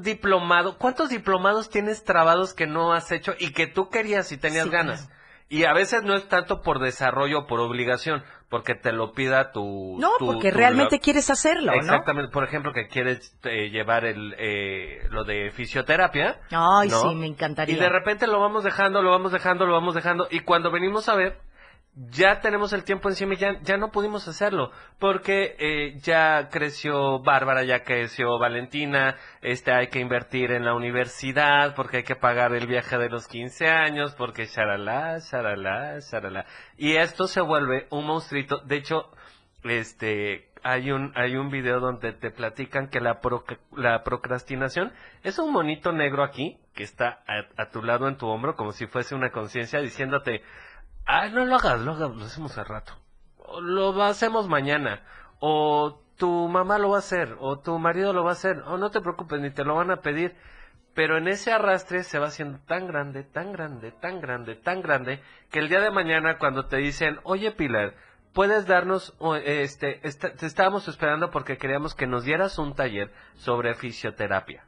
[0.00, 4.64] diplomado, ¿cuántos diplomados tienes trabados que no has hecho y que tú querías y tenías
[4.66, 5.10] Sí, ganas?
[5.48, 9.52] Y a veces no es tanto por desarrollo o por obligación, porque te lo pida
[9.52, 9.96] tu...
[9.98, 11.78] No, tu- porque tu- realmente quieres hacerlo, ¿no?
[11.78, 16.40] Exactamente, por ejemplo, que quieres eh, llevar el, eh, lo de fisioterapia.
[16.52, 17.02] Ay, ¿no?
[17.02, 17.76] sí, me encantaría.
[17.76, 20.26] Y de repente lo vamos dejando, lo vamos dejando, lo vamos dejando.
[20.30, 21.38] Y cuando venimos a ver,
[21.94, 24.70] ya tenemos el tiempo encima y ya, ya no pudimos hacerlo.
[24.98, 31.74] Porque eh, ya creció Bárbara, ya creció Valentina, este hay que invertir en la universidad,
[31.74, 36.46] porque hay que pagar el viaje de los 15 años, porque sharalá, sharalá, sharalá.
[36.78, 38.58] Y esto se vuelve un monstruito.
[38.60, 39.10] De hecho,
[39.64, 44.92] este hay un hay un video donde te platican que la proc- la procrastinación
[45.24, 48.70] es un monito negro aquí que está a, a tu lado en tu hombro como
[48.72, 50.42] si fuese una conciencia diciéndote
[51.06, 52.92] ah no lo hagas lo hagas lo hacemos al rato
[53.36, 55.02] o lo hacemos mañana
[55.40, 58.76] o tu mamá lo va a hacer o tu marido lo va a hacer o
[58.76, 60.36] no te preocupes ni te lo van a pedir
[60.94, 65.22] pero en ese arrastre se va haciendo tan grande, tan grande, tan grande, tan grande,
[65.50, 67.94] que el día de mañana cuando te dicen, oye Pilar,
[68.32, 74.66] puedes darnos, este, te estábamos esperando porque queríamos que nos dieras un taller sobre fisioterapia.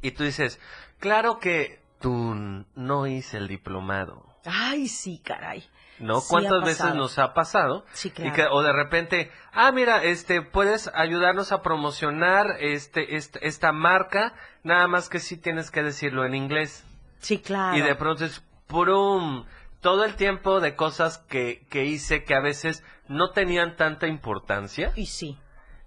[0.00, 0.60] Y tú dices,
[0.98, 2.34] claro que tú
[2.74, 4.24] no hice el diplomado.
[4.44, 5.64] Ay, sí, caray.
[5.98, 6.20] ¿No?
[6.20, 7.84] Sí, ¿Cuántas veces nos ha pasado?
[7.92, 8.34] Sí, Y claro.
[8.34, 14.34] que, o de repente, ah, mira, este, puedes ayudarnos a promocionar este, este, esta marca,
[14.64, 16.84] nada más que sí tienes que decirlo en inglés.
[17.20, 17.76] Sí, claro.
[17.76, 19.44] Y de pronto es ¡prum!
[19.80, 24.92] Todo el tiempo de cosas que, que hice que a veces no tenían tanta importancia.
[24.96, 25.38] Y sí.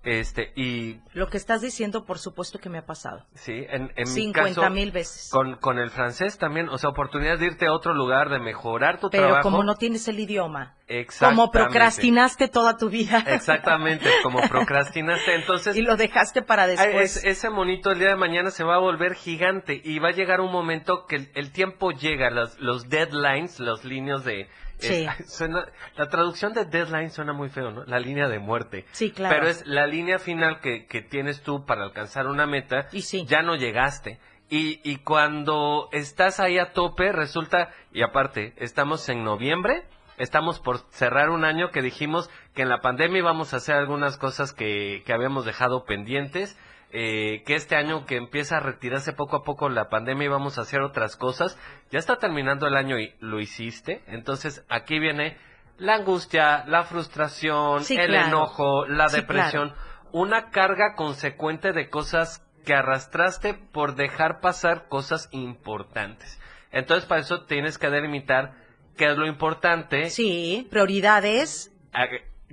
[0.05, 3.25] Este, y Lo que estás diciendo, por supuesto que me ha pasado.
[3.33, 4.69] sí, en, en mi 50 caso.
[4.73, 5.29] mil veces.
[5.31, 8.99] Con, con el francés también, o sea, oportunidad de irte a otro lugar, de mejorar
[8.99, 9.43] tu Pero trabajo.
[9.49, 11.41] como no tienes el idioma, Exactamente.
[11.41, 15.35] como procrastinaste toda tu vida Exactamente, como procrastinaste.
[15.35, 17.17] Entonces, y lo dejaste para después.
[17.17, 20.13] es- ese monito el día de mañana se va a volver gigante y va a
[20.13, 24.47] llegar un momento que el, el tiempo llega, los, los deadlines, los líneas de...
[24.77, 25.05] Sí.
[25.19, 27.83] es- suena- la traducción de deadline suena muy feo, ¿no?
[27.85, 28.85] La línea de muerte.
[28.91, 29.35] Sí, claro.
[29.35, 33.25] Pero es la línea final que, que tienes tú para alcanzar una meta, Y sí.
[33.25, 34.19] ya no llegaste.
[34.49, 39.83] Y, y cuando estás ahí a tope, resulta, y aparte, estamos en noviembre,
[40.17, 44.17] estamos por cerrar un año que dijimos que en la pandemia íbamos a hacer algunas
[44.17, 46.57] cosas que, que habíamos dejado pendientes,
[46.97, 50.61] eh, que este año que empieza a retirarse poco a poco la pandemia íbamos a
[50.61, 51.57] hacer otras cosas.
[51.91, 55.37] Ya está terminando el año y lo hiciste, entonces aquí viene
[55.77, 58.27] la angustia, la frustración, Sí, el claro.
[58.27, 59.73] enojo, la Sí, depresión,
[60.13, 66.39] una carga consecuente de cosas que arrastraste por dejar pasar cosas importantes.
[66.71, 68.53] Entonces, para eso tienes que delimitar
[68.97, 71.71] qué es lo importante, Sí, prioridades.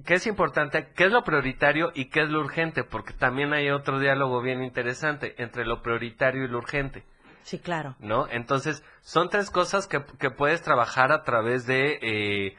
[0.04, 3.70] Qué es importante, qué es lo prioritario y qué es lo urgente, porque también hay
[3.70, 7.04] otro diálogo bien interesante entre lo prioritario y lo urgente.
[7.42, 7.96] Sí, claro.
[7.98, 8.28] ¿no?
[8.30, 12.56] Entonces, son tres cosas que, que puedes trabajar a través de eh,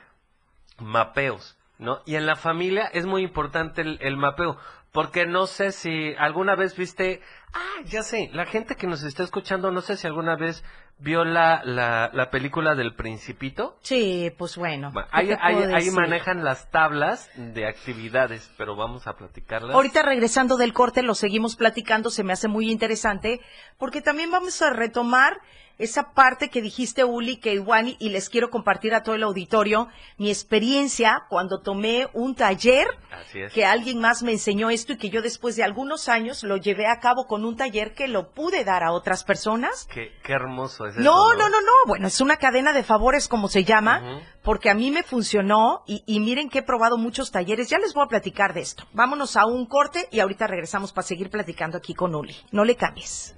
[0.78, 2.02] mapeos, ¿no?
[2.06, 4.58] Y en la familia es muy importante el, el mapeo,
[4.92, 7.22] porque no sé si alguna vez viste,
[7.54, 10.64] ah, ya sé, la gente que nos está escuchando, no sé si alguna vez
[11.00, 13.78] vio la, la, la película del Principito.
[13.82, 14.92] Sí, pues bueno.
[14.94, 19.76] Bueno, ¿qué ahí, ahí, ahí manejan las tablas de actividades, pero vamos a platicarlas.
[19.76, 23.42] Ahorita regresando del corte lo seguimos platicando, se me hace muy interesante,
[23.78, 25.42] porque también vamos a retomar
[25.84, 29.88] esa parte que dijiste, Uli, que igual y- les quiero compartir a todo el auditorio
[30.18, 33.54] mi experiencia cuando tomé un taller Así es.
[33.54, 36.88] que alguien más me enseñó esto y que yo después de algunos años lo llevé
[36.88, 39.88] a cabo con un taller que lo pude dar a otras personas.
[39.94, 41.72] Qué, qué hermoso es No, eso, no, no, no.
[41.88, 46.04] Bueno, es una cadena de favores, como se llama, porque a mí me funcionó y,
[46.06, 47.70] y miren que he probado muchos talleres.
[47.70, 48.84] Ya les voy a platicar de esto.
[48.94, 52.36] Vámonos a un corte y ahorita regresamos para seguir platicando aquí con Uli.
[52.52, 53.36] No le cambies.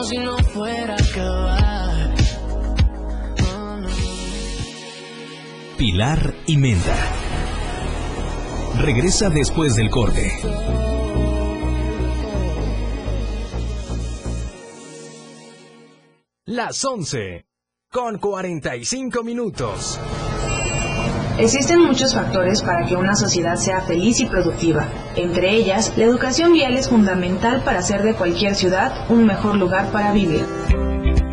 [0.00, 2.14] Como si no fuera a acabar.
[5.76, 6.96] Pilar y Menta.
[8.78, 10.32] Regresa después del corte.
[16.46, 17.44] Las 11
[17.90, 20.00] con 45 minutos.
[21.40, 24.86] Existen muchos factores para que una sociedad sea feliz y productiva.
[25.16, 29.90] Entre ellas, la educación vial es fundamental para hacer de cualquier ciudad un mejor lugar
[29.90, 30.44] para vivir.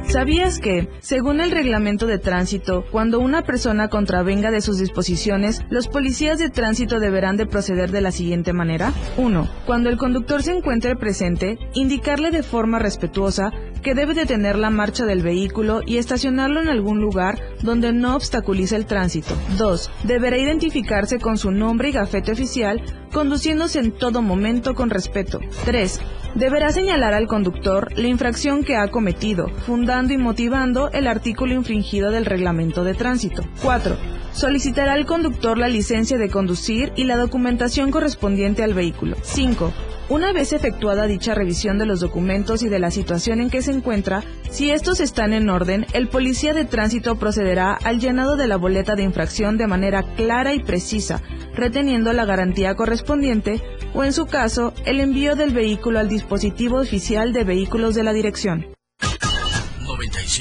[0.07, 5.89] ¿Sabías que, según el reglamento de tránsito, cuando una persona contravenga de sus disposiciones, los
[5.89, 8.93] policías de tránsito deberán de proceder de la siguiente manera?
[9.17, 9.49] 1.
[9.65, 15.05] Cuando el conductor se encuentre presente, indicarle de forma respetuosa que debe detener la marcha
[15.05, 19.33] del vehículo y estacionarlo en algún lugar donde no obstaculice el tránsito.
[19.57, 19.91] 2.
[20.03, 25.39] Deberá identificarse con su nombre y gafete oficial, conduciéndose en todo momento con respeto.
[25.65, 25.99] 3.
[26.35, 32.11] Deberá señalar al conductor la infracción que ha cometido, fundando y motivando el artículo infringido
[32.11, 33.43] del reglamento de tránsito.
[33.63, 33.95] 4.
[34.33, 39.17] Solicitará al conductor la licencia de conducir y la documentación correspondiente al vehículo.
[39.23, 39.73] 5.
[40.09, 43.71] Una vez efectuada dicha revisión de los documentos y de la situación en que se
[43.71, 48.55] encuentra, si estos están en orden, el policía de tránsito procederá al llenado de la
[48.55, 51.21] boleta de infracción de manera clara y precisa,
[51.53, 53.61] reteniendo la garantía correspondiente
[53.93, 58.13] o, en su caso, el envío del vehículo al dispositivo oficial de vehículos de la
[58.13, 58.76] dirección.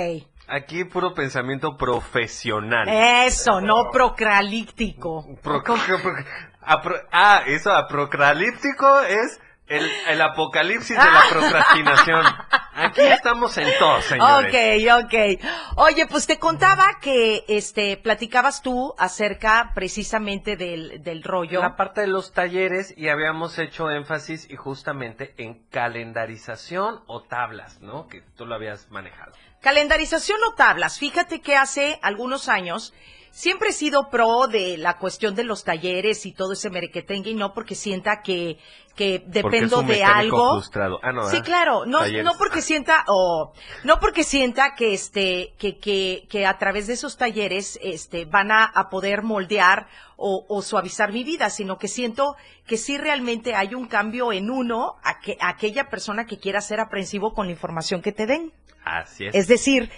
[0.47, 2.87] Aquí puro pensamiento profesional.
[2.87, 5.25] Eso, no procralíptico.
[5.41, 5.63] Pro-
[7.11, 12.25] ah, eso, aprocralíptico es el, el apocalipsis de la procrastinación.
[12.73, 14.53] Aquí estamos en todo, señores.
[14.53, 15.47] Ok, ok.
[15.77, 21.61] Oye, pues te contaba que este platicabas tú acerca precisamente del, del rollo.
[21.61, 27.79] La parte de los talleres y habíamos hecho énfasis y justamente en calendarización o tablas,
[27.81, 28.07] ¿no?
[28.07, 29.31] Que tú lo habías manejado.
[29.61, 30.99] Calendarización o tablas.
[30.99, 32.93] Fíjate que hace algunos años
[33.35, 37.35] siempre he sido pro de la cuestión de los talleres y todo ese merequetengue y
[37.35, 38.57] no porque sienta que,
[38.95, 40.61] que dependo de algo.
[41.03, 42.23] Ah, no, Sí, claro, no, Talleres.
[42.23, 43.51] no porque sienta, o
[43.83, 48.51] no porque sienta que este, que, que, que a través de esos talleres, este, van
[48.51, 53.53] a, a poder moldear o, o suavizar mi vida, sino que siento que sí realmente
[53.53, 57.51] hay un cambio en uno, a que, aquella persona que quiera ser aprensivo con la
[57.51, 58.53] información que te den.
[58.85, 59.35] Así es.
[59.35, 59.91] Es decir,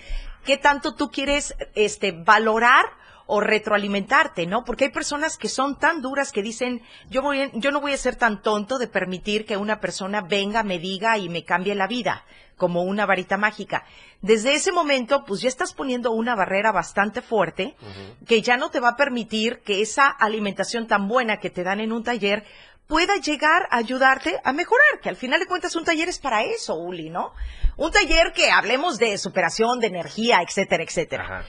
[0.44, 2.86] ¿qué tanto tú quieres este, valorar
[3.28, 4.63] o retroalimentarte, ¿no?
[4.63, 7.98] Porque hay personas que son tan duras que dicen, yo, voy, yo no voy a
[7.98, 11.88] ser tan tonto de permitir que una persona venga, me diga y me cambie la
[11.88, 13.86] vida, como una varita mágica.
[14.22, 17.76] Desde ese momento, pues ya estás poniendo una barrera bastante fuerte
[18.26, 21.82] que ya no te va a permitir que esa alimentación tan buena que te dan
[21.82, 22.45] en un taller
[22.88, 26.43] pueda llegar a ayudarte a mejorar, que al final de cuentas un taller es para
[26.43, 27.34] eso, Uli, ¿no?
[27.76, 31.45] Un taller que hablemos de superación, de energía, etcétera, etcétera.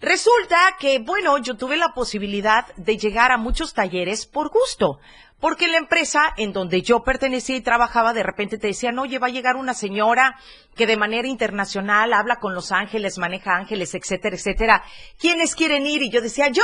[0.00, 5.00] Resulta que, bueno, yo tuve la posibilidad de llegar a muchos talleres por gusto,
[5.40, 9.26] porque la empresa en donde yo pertenecía y trabajaba, de repente te decían, oye, va
[9.26, 10.36] a llegar una señora
[10.76, 14.84] que de manera internacional habla con los ángeles, maneja ángeles, etcétera, etcétera.
[15.18, 16.02] ¿Quiénes quieren ir?
[16.02, 16.62] Y yo decía, yo.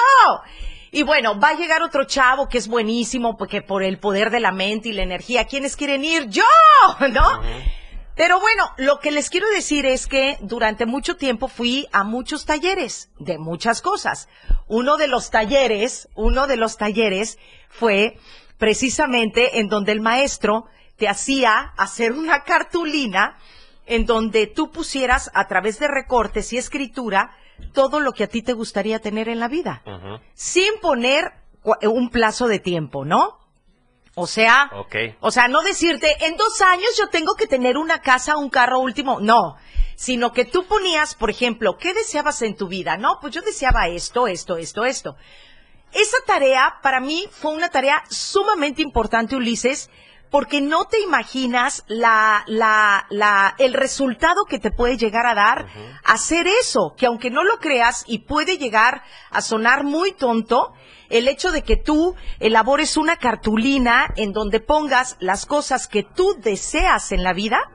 [0.93, 4.39] Y bueno, va a llegar otro chavo que es buenísimo porque por el poder de
[4.39, 6.29] la mente y la energía, ¿quiénes quieren ir?
[6.29, 6.45] Yo,
[7.11, 7.43] ¿no?
[8.17, 12.47] Pero bueno, lo que les quiero decir es que durante mucho tiempo fui a muchos
[12.47, 14.29] talleres de muchas cosas.
[14.69, 17.39] Uno de los talleres, uno de los talleres
[17.69, 18.17] fue
[18.57, 23.37] precisamente en donde el maestro te hacía hacer una cartulina
[23.87, 27.37] en donde tú pusieras a través de recortes y escritura
[27.73, 29.83] todo lo que a ti te gustaría tener en la vida,
[30.35, 31.33] sin poner
[31.83, 33.39] un plazo de tiempo, ¿no?
[34.17, 34.71] O sea,
[35.21, 38.79] o sea, no decirte, en dos años yo tengo que tener una casa, un carro
[38.79, 39.57] último, no,
[39.97, 42.97] sino que tú ponías, por ejemplo, ¿qué deseabas en tu vida?
[42.97, 45.17] No, pues yo deseaba esto, esto, esto, esto.
[45.93, 49.91] Esa tarea para mí fue una tarea sumamente importante, Ulises,
[50.31, 55.67] porque no te imaginas la, la, la, el resultado que te puede llegar a dar
[56.03, 60.73] hacer eso, que aunque no lo creas y puede llegar a sonar muy tonto,
[61.15, 66.35] el hecho de que tú elabores una cartulina en donde pongas las cosas que tú
[66.41, 67.71] deseas en la vida,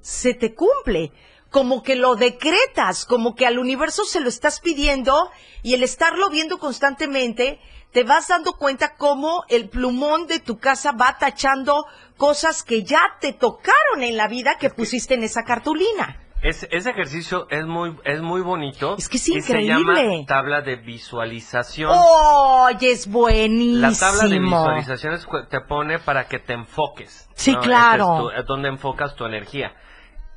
[0.00, 1.10] se te cumple
[1.50, 5.32] como que lo decretas, como que al universo se lo estás pidiendo
[5.64, 7.58] y el estarlo viendo constantemente
[7.90, 13.00] te vas dando cuenta cómo el plumón de tu casa va tachando cosas que ya
[13.20, 16.25] te tocaron en la vida que pusiste en esa cartulina.
[16.42, 18.96] Ese ejercicio es muy, es muy bonito.
[18.98, 19.96] Es que es increíble.
[19.96, 21.90] se llama tabla de visualización.
[21.92, 23.80] ¡Oye, es buenísimo!
[23.80, 25.18] La tabla de visualización
[25.48, 27.28] te pone para que te enfoques.
[27.34, 28.30] Sí, claro.
[28.30, 29.74] es, donde enfocas tu energía.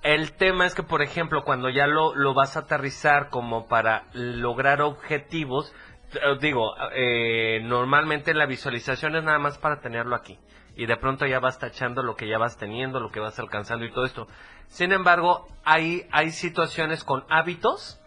[0.02, 4.06] El tema es que, por ejemplo, cuando ya lo, lo vas a aterrizar como para
[4.14, 5.74] lograr objetivos,
[6.14, 10.40] eh, digo, eh, normalmente la visualización es nada más para tenerlo aquí.
[10.76, 13.86] Y de pronto ya vas tachando lo que ya vas teniendo, lo que vas alcanzando
[13.86, 14.28] y todo esto.
[14.70, 18.00] Sin embargo, hay, hay situaciones con hábitos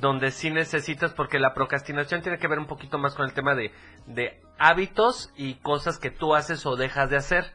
[0.00, 3.54] donde sí necesitas, porque la procrastinación tiene que ver un poquito más con el tema
[3.54, 3.72] de,
[4.06, 7.52] de hábitos y cosas que tú haces o dejas de hacer,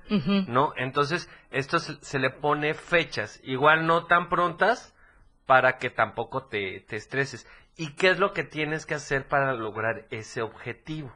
[0.48, 0.74] ¿no?
[0.76, 4.94] Entonces, esto se, le pone fechas, igual no tan prontas
[5.46, 9.54] para que tampoco te, te estreses y qué es lo que tienes que hacer para
[9.54, 11.12] lograr ese objetivo.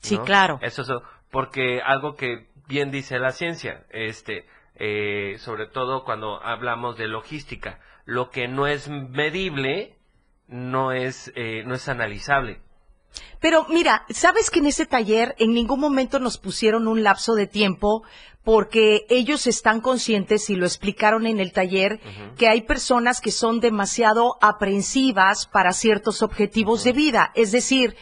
[0.00, 0.58] Sí, claro.
[0.62, 0.88] Eso es
[1.30, 4.46] porque algo que bien dice la ciencia, este,
[4.78, 9.96] eh, sobre todo cuando hablamos de logística, lo que no es medible
[10.46, 12.60] no es eh, no es analizable.
[13.40, 17.46] Pero mira, ¿sabes que en ese taller en ningún momento nos pusieron un lapso de
[17.46, 18.02] tiempo
[18.44, 22.00] porque ellos están conscientes y lo explicaron en el taller
[22.36, 27.30] que hay personas que son demasiado aprensivas para ciertos objetivos de vida.
[27.34, 27.94] Es decir,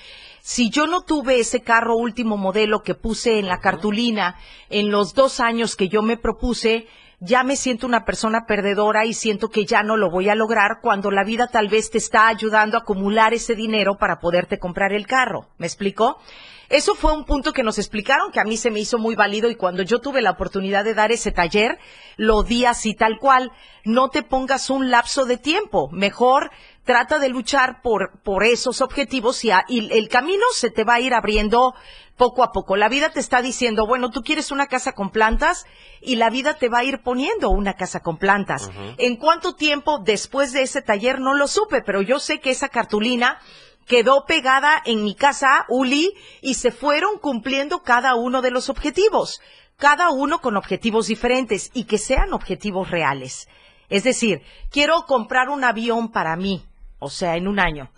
[0.47, 4.36] si yo no tuve ese carro último modelo que puse en la cartulina
[4.70, 6.86] en los dos años que yo me propuse,
[7.18, 10.78] ya me siento una persona perdedora y siento que ya no lo voy a lograr
[10.80, 14.92] cuando la vida tal vez te está ayudando a acumular ese dinero para poderte comprar
[14.92, 15.49] el carro.
[15.59, 16.20] ¿Me explico?
[16.68, 19.51] Eso fue un punto que nos explicaron que a mí se me hizo muy válido
[19.51, 21.78] y cuando yo tuve la oportunidad de dar ese taller,
[22.16, 23.53] lo di así tal cual.
[23.84, 25.88] No te pongas un lapso de tiempo.
[25.92, 26.51] Mejor
[26.87, 31.01] trata de luchar por, por esos objetivos y, y el camino se te va a
[31.01, 31.74] ir abriendo
[32.16, 32.76] poco a poco.
[32.76, 35.66] La vida te está diciendo, bueno, tú quieres una casa con plantas
[36.01, 38.70] y la vida te va a ir poniendo una casa con plantas.
[38.99, 41.20] ¿En cuánto tiempo después de ese taller?
[41.20, 43.39] No lo supe, pero yo sé que esa cartulina
[43.87, 49.41] quedó pegada en mi casa, Uli, y se fueron cumpliendo cada uno de los objetivos,
[49.76, 53.49] cada uno con objetivos diferentes y que sean objetivos reales.
[53.89, 56.64] Es decir, quiero comprar un avión para mí,
[56.99, 57.90] o sea, en un año.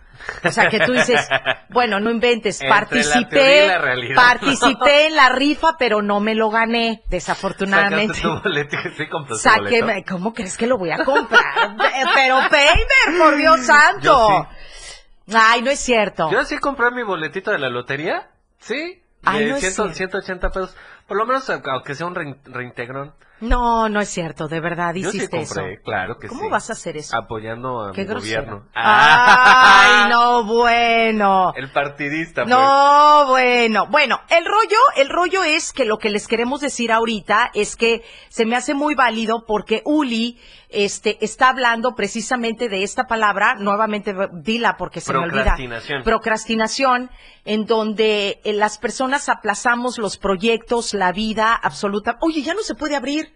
[0.45, 1.29] O sea, que tú dices,
[1.71, 3.71] bueno, no inventes, participé,
[4.15, 8.19] participé en la rifa, pero no me lo gané, desafortunadamente.
[9.39, 11.77] Saqué, ¿cómo crees que lo voy a comprar?
[12.15, 14.49] pero Paper, por Dios santo.
[15.33, 16.31] Ay, no es cierto.
[16.31, 20.77] Yo sí compré mi boletito de la lotería, sí, Ay, de no 180 pesos.
[21.07, 23.15] Por lo menos, aunque sea un reintegrón.
[23.41, 25.83] No, no es cierto, de verdad hiciste sí compré, eso.
[25.85, 26.45] claro que ¿Cómo sí.
[26.45, 27.17] ¿Cómo vas a hacer eso?
[27.17, 28.43] Apoyando a Qué mi grosero.
[28.43, 28.69] gobierno.
[28.75, 31.53] Ay, no, bueno.
[31.57, 32.51] El partidista, pues.
[32.55, 33.87] No, bueno.
[33.89, 38.03] Bueno, el rollo, el rollo es que lo que les queremos decir ahorita es que
[38.29, 40.39] se me hace muy válido porque Uli
[40.71, 45.45] este, está hablando precisamente de esta palabra, nuevamente dila porque se me olvida.
[45.45, 46.03] Procrastinación.
[46.03, 47.11] Procrastinación,
[47.45, 52.17] en donde eh, las personas aplazamos los proyectos, la vida absoluta.
[52.21, 53.28] Oye, ya no se puede abrir.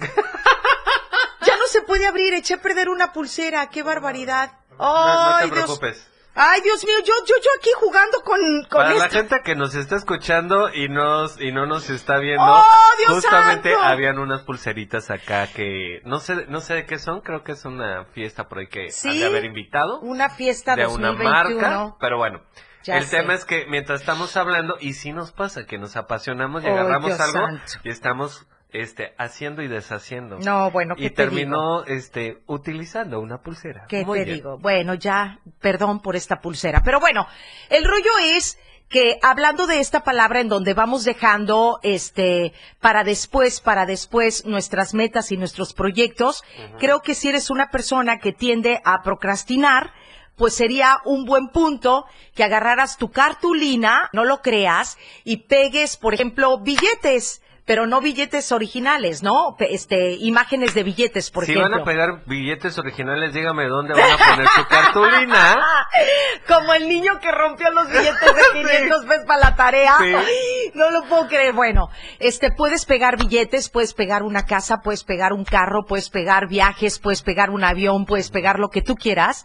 [1.46, 4.52] ya no se puede abrir, eché a perder una pulsera, qué barbaridad.
[4.78, 5.64] No, no te Ay, Dios.
[5.64, 6.06] preocupes.
[6.32, 8.40] Ay, Dios mío, yo, yo, yo aquí jugando con,
[8.70, 9.18] con Para la esto.
[9.18, 12.62] gente que nos está escuchando y nos y no nos está viendo, ¡Oh,
[12.98, 13.84] Dios justamente santo!
[13.84, 17.64] habían unas pulseritas acá que no sé no sé de qué son, creo que es
[17.64, 21.60] una fiesta por ahí que Sí, han de haber invitado Una fiesta de una 2021.
[21.60, 22.40] marca, pero bueno,
[22.84, 23.16] Ya el sé.
[23.18, 26.70] tema es que mientras estamos hablando, y sí nos pasa que nos apasionamos y Oh,
[26.74, 27.72] agarramos Dios algo santo.
[27.82, 30.38] y estamos este haciendo y deshaciendo.
[30.38, 33.86] No, bueno, ¿qué y te terminó este utilizando una pulsera.
[33.88, 34.36] ¿Qué Muy te bien.
[34.36, 34.58] digo?
[34.58, 36.82] Bueno, ya, perdón por esta pulsera.
[36.84, 37.26] Pero bueno,
[37.68, 38.58] el rollo es
[38.88, 44.94] que hablando de esta palabra en donde vamos dejando este para después, para después nuestras
[44.94, 46.42] metas y nuestros proyectos,
[46.78, 49.92] creo que si eres una persona que tiende a procrastinar,
[50.36, 56.14] pues sería un buen punto que agarraras tu cartulina, no lo creas, y pegues, por
[56.14, 59.54] ejemplo, billetes, pero no billetes originales, ¿no?
[59.60, 61.70] Este, imágenes de billetes, por si ejemplo.
[61.70, 65.56] van a pegar billetes originales, dígame dónde van a poner su cartulina.
[66.48, 69.94] Como el niño que rompió los billetes de 500 pesos para la tarea.
[70.00, 70.12] Sí.
[70.74, 71.52] No lo puedo creer.
[71.52, 76.48] Bueno, este, puedes pegar billetes, puedes pegar una casa, puedes pegar un carro, puedes pegar
[76.48, 79.44] viajes, puedes pegar un avión, puedes pegar lo que tú quieras.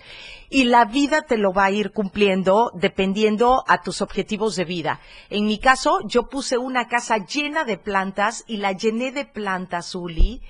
[0.49, 4.99] Y la vida te lo va a ir cumpliendo dependiendo a tus objetivos de vida.
[5.29, 9.95] En mi caso, yo puse una casa llena de plantas y la llené de plantas,
[9.95, 10.41] Uli.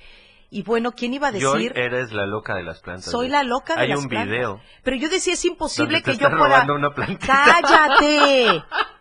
[0.50, 1.74] Y bueno, ¿quién iba a decir?
[1.76, 3.12] eres la loca de las plantas.
[3.12, 4.32] Soy la loca de Hay las un plantas.
[4.32, 4.62] video.
[4.84, 6.66] Pero yo decía, es imposible que yo pueda...
[6.72, 6.93] una.
[7.20, 8.64] ¡Cállate!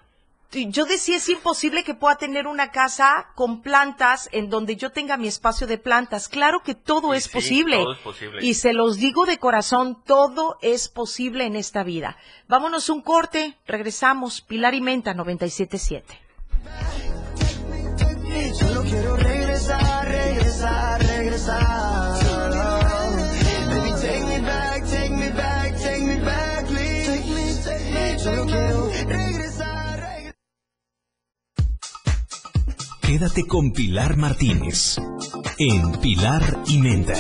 [0.55, 5.17] Yo decía, es imposible que pueda tener una casa con plantas en donde yo tenga
[5.17, 6.29] mi espacio de plantas.
[6.29, 7.79] Claro que todo es sí, posible.
[7.79, 8.45] todo es posible.
[8.45, 12.17] Y se los digo de corazón, todo es posible en esta vida.
[12.49, 14.41] Vámonos un corte, regresamos.
[14.43, 16.03] Pilar y Menta, 97.7.
[18.55, 22.14] Solo quiero regresar, regresar, regresar.
[33.15, 34.97] Quédate con Pilar Martínez
[35.59, 37.15] en Pilar y Menta.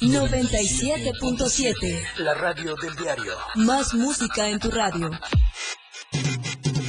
[0.00, 2.18] 97.7.
[2.18, 3.32] La radio del diario.
[3.56, 5.10] Más música en tu radio.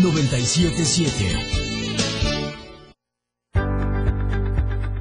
[0.00, 1.57] 97.7.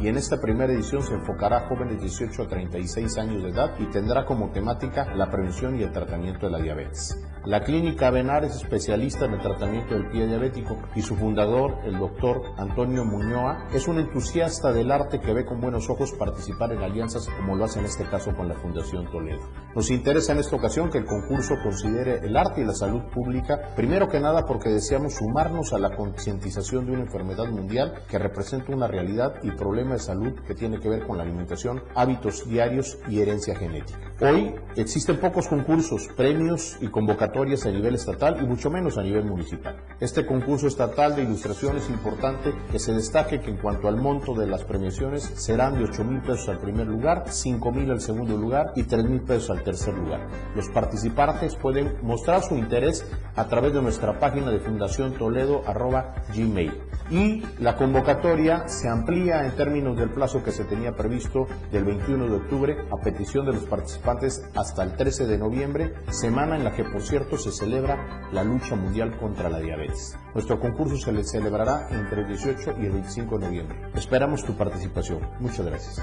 [0.00, 3.50] y en esta primera edición se enfocará a jóvenes de 18 a 36 años de
[3.50, 7.16] edad y tendrá como temática la prevención y el tratamiento de la diabetes.
[7.48, 11.98] La clínica Benar es especialista en el tratamiento del pie diabético y su fundador, el
[11.98, 16.82] doctor Antonio Muñoa, es un entusiasta del arte que ve con buenos ojos participar en
[16.82, 19.48] alianzas como lo hace en este caso con la Fundación Toledo.
[19.74, 23.72] Nos interesa en esta ocasión que el concurso considere el arte y la salud pública,
[23.74, 28.74] primero que nada porque deseamos sumarnos a la concientización de una enfermedad mundial que representa
[28.74, 32.98] una realidad y problema de salud que tiene que ver con la alimentación, hábitos diarios
[33.08, 34.12] y herencia genética.
[34.20, 39.24] Hoy existen pocos concursos, premios y convocatorias a nivel estatal y mucho menos a nivel
[39.24, 39.76] municipal.
[40.00, 44.34] Este concurso estatal de ilustración es importante que se destaque que en cuanto al monto
[44.34, 48.36] de las premiaciones serán de 8 mil pesos al primer lugar, 5 mil al segundo
[48.36, 50.26] lugar y 3 mil pesos al tercer lugar.
[50.56, 56.16] Los participantes pueden mostrar su interés a través de nuestra página de Fundación Toledo arroba
[56.34, 56.72] gmail.
[57.10, 62.28] Y la convocatoria se amplía en términos del plazo que se tenía previsto del 21
[62.28, 66.72] de octubre a petición de los participantes hasta el 13 de noviembre, semana en la
[66.72, 70.16] que por cierto se celebra la lucha mundial contra la diabetes.
[70.34, 73.78] Nuestro concurso se le celebrará entre el 18 y el 25 de noviembre.
[73.94, 75.20] Esperamos tu participación.
[75.40, 76.02] Muchas gracias.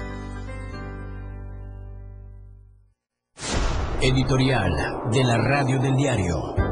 [4.00, 6.65] Editorial de la radio del diario.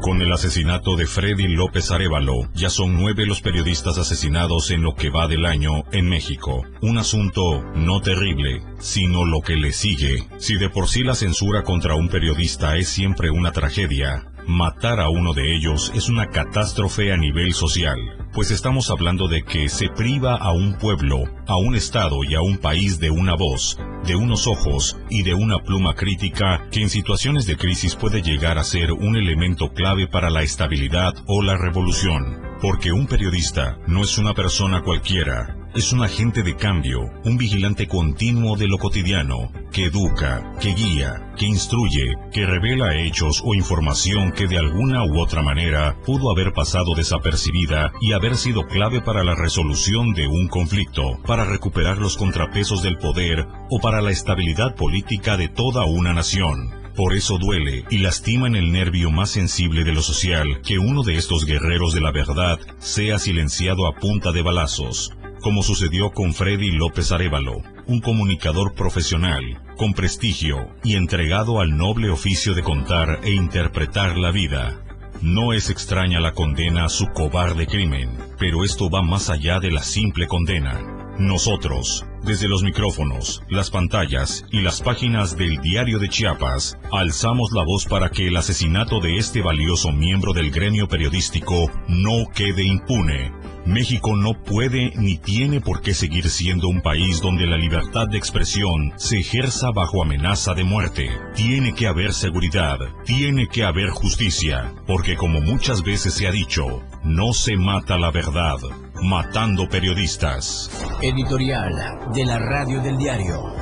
[0.00, 4.94] Con el asesinato de Freddy López Arevalo, ya son nueve los periodistas asesinados en lo
[4.94, 6.64] que va del año en México.
[6.80, 10.28] Un asunto no terrible, sino lo que le sigue.
[10.38, 15.08] Si de por sí la censura contra un periodista es siempre una tragedia, matar a
[15.08, 17.98] uno de ellos es una catástrofe a nivel social,
[18.32, 22.40] pues estamos hablando de que se priva a un pueblo, a un estado y a
[22.40, 26.90] un país de una voz, de unos ojos y de una pluma crítica que en
[26.90, 31.56] situaciones de crisis puede llegar a ser un elemento clave para la estabilidad o la
[31.56, 32.40] revolución.
[32.60, 37.86] Porque un periodista no es una persona cualquiera, es un agente de cambio, un vigilante
[37.86, 44.32] continuo de lo cotidiano, que educa, que guía, que instruye, que revela hechos o información
[44.32, 49.22] que de alguna u otra manera pudo haber pasado desapercibida y haber sido clave para
[49.22, 54.74] la resolución de un conflicto, para recuperar los contrapesos del poder o para la estabilidad
[54.76, 56.86] política de toda una nación.
[56.96, 61.02] Por eso duele y lastima en el nervio más sensible de lo social que uno
[61.02, 65.10] de estos guerreros de la verdad sea silenciado a punta de balazos,
[65.46, 69.44] como sucedió con Freddy López Arevalo, un comunicador profesional,
[69.76, 74.82] con prestigio y entregado al noble oficio de contar e interpretar la vida.
[75.22, 79.70] No es extraña la condena a su cobarde crimen, pero esto va más allá de
[79.70, 80.80] la simple condena.
[81.20, 87.62] Nosotros, desde los micrófonos, las pantallas y las páginas del Diario de Chiapas, alzamos la
[87.62, 93.45] voz para que el asesinato de este valioso miembro del gremio periodístico no quede impune.
[93.66, 98.16] México no puede ni tiene por qué seguir siendo un país donde la libertad de
[98.16, 101.10] expresión se ejerza bajo amenaza de muerte.
[101.34, 106.82] Tiene que haber seguridad, tiene que haber justicia, porque como muchas veces se ha dicho,
[107.02, 108.58] no se mata la verdad,
[109.02, 110.70] matando periodistas.
[111.02, 113.52] Editorial de la Radio del Diario.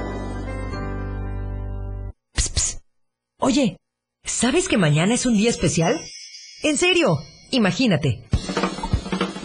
[3.39, 3.79] Oye,
[4.23, 5.99] ¿sabes que mañana es un día especial?
[6.63, 7.17] En serio,
[7.51, 8.25] imagínate.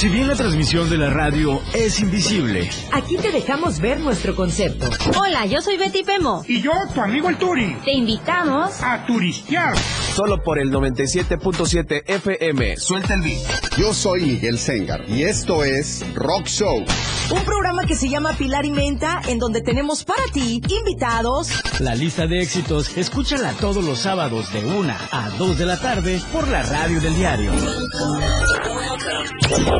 [0.00, 4.88] Si bien la transmisión de la radio es invisible, Aquí te dejamos ver nuestro concepto.
[5.18, 6.42] Hola, yo soy Betty Pemo.
[6.48, 7.76] Y yo, tu amigo el Turi.
[7.84, 9.74] Te invitamos a turistear.
[10.14, 12.76] Solo por el 97.7 FM.
[12.76, 13.38] Suelta el beat.
[13.78, 16.84] Yo soy Miguel Sengar y esto es Rock Show.
[17.32, 21.48] Un programa que se llama Pilar y Menta, en donde tenemos para ti invitados.
[21.78, 26.20] la lista de éxitos, escúchala todos los sábados de 1 a 2 de la tarde
[26.32, 27.52] por la radio del diario.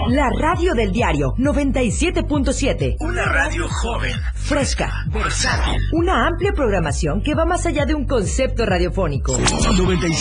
[0.08, 2.96] La radio del diario 97.7.
[3.00, 4.90] Una radio joven, Fresca.
[5.12, 5.76] versátil.
[5.92, 9.36] Una amplia programación que va más allá de un concepto radiofónico.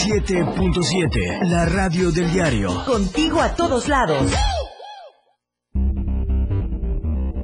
[0.06, 2.86] 97.7, la radio del diario.
[2.86, 4.32] Contigo a todos lados.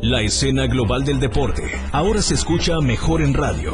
[0.02, 3.74] La escena global del deporte ahora se escucha mejor en radio.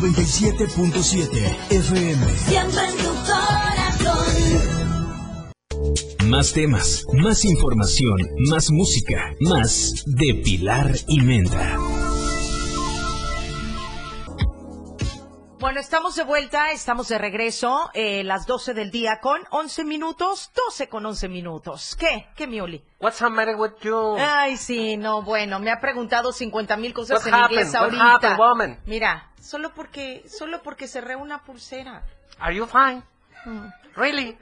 [0.00, 2.26] 97.7 FM.
[2.36, 4.26] Siempre en tu corazón.
[6.28, 8.18] Más temas, más información,
[8.50, 11.78] más música, más de Pilar y Menta.
[15.96, 20.90] Estamos de vuelta, estamos de regreso, eh, las 12 del día con 11 minutos, 12
[20.90, 21.96] con 11 minutos.
[21.98, 22.28] ¿Qué?
[22.36, 22.84] ¿Qué, Mioli?
[23.00, 24.14] What's the matter with you?
[24.18, 27.50] Ay, sí, no, bueno, me ha preguntado 50 mil cosas What en happened?
[27.60, 28.14] inglés What ahorita.
[28.14, 28.80] happened, woman?
[28.84, 32.04] Mira, solo porque, solo porque cerré una pulsera.
[32.40, 33.02] Are you fine?
[33.46, 34.36] Mm, Really?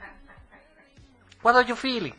[1.41, 2.15] What are you feeling?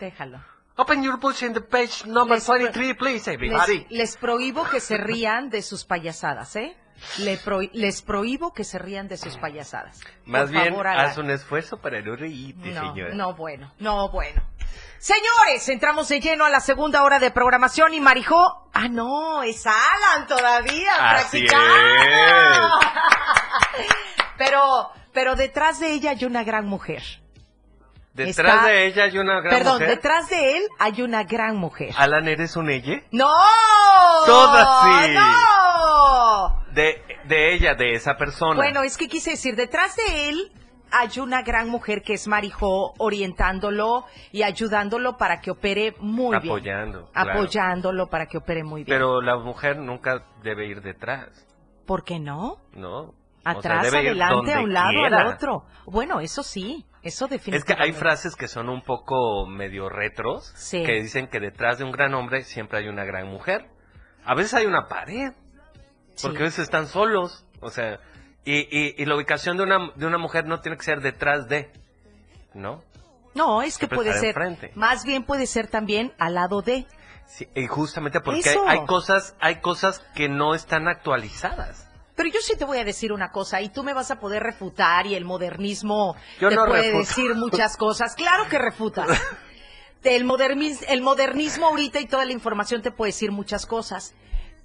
[0.00, 0.40] déjalo.
[0.76, 3.86] Open your books in the page number Les pro- 23, please, everybody.
[3.88, 6.76] Les, les prohíbo que se rían de sus payasadas, ¿eh?
[7.18, 10.00] Le pro- les prohíbo que se rían de sus payasadas.
[10.24, 13.14] Más Por bien, favor, haz un esfuerzo para no reírte, No, señora.
[13.14, 14.42] no, bueno, no, bueno.
[14.98, 18.70] Señores, entramos de lleno a la segunda hora de programación y Marijó.
[18.72, 22.78] Ah, no, es Alan todavía, Así practicando.
[24.36, 27.02] Pero, pero detrás de ella hay una gran mujer.
[28.14, 29.88] Detrás Está- de ella hay una gran Perdón, mujer.
[29.88, 31.90] detrás de él hay una gran mujer.
[31.98, 33.02] Alan, ¿eres un ella?
[33.10, 33.28] ¡No!
[34.24, 34.68] Todas
[35.06, 35.14] sí.
[35.14, 36.64] ¡No!
[36.72, 38.54] De, de ella, de esa persona.
[38.54, 40.52] Bueno, es que quise decir, detrás de él
[40.92, 46.52] hay una gran mujer que es Marijo orientándolo y ayudándolo para que opere muy bien.
[46.52, 47.10] apoyando.
[47.12, 47.30] claro.
[47.32, 48.96] Apoyándolo para que opere muy bien.
[48.96, 51.46] Pero la mujer nunca debe ir detrás,
[51.86, 52.58] ¿Por qué no?
[52.72, 53.00] ¿no?
[53.00, 55.20] O sea, Atrás, debe ir adelante, donde a un lado, quiera.
[55.20, 55.64] al otro.
[55.84, 60.82] Bueno, eso sí, eso Es que hay frases que son un poco medio retros, Sí.
[60.82, 63.66] que dicen que detrás de un gran hombre siempre hay una gran mujer.
[64.24, 65.32] A veces hay una pared,
[66.22, 66.42] porque Sí.
[66.42, 68.00] a veces están solos, o sea,
[68.44, 71.46] y, y, y la ubicación de una, de una mujer no tiene que ser detrás
[71.48, 71.70] de,
[72.54, 72.82] ¿no?
[73.34, 74.70] No, es que puede ser, enfrente.
[74.74, 76.86] más bien puede ser también al lado de.
[77.26, 81.90] Sí, y justamente porque hay cosas, hay cosas que no están actualizadas.
[82.16, 84.42] Pero yo sí te voy a decir una cosa y tú me vas a poder
[84.42, 86.98] refutar y el modernismo Yo te no puede refuto.
[86.98, 88.14] decir muchas cosas.
[88.14, 89.08] Claro que refutas.
[90.04, 94.14] El, modernis- el modernismo ahorita y toda la información te puede decir muchas cosas.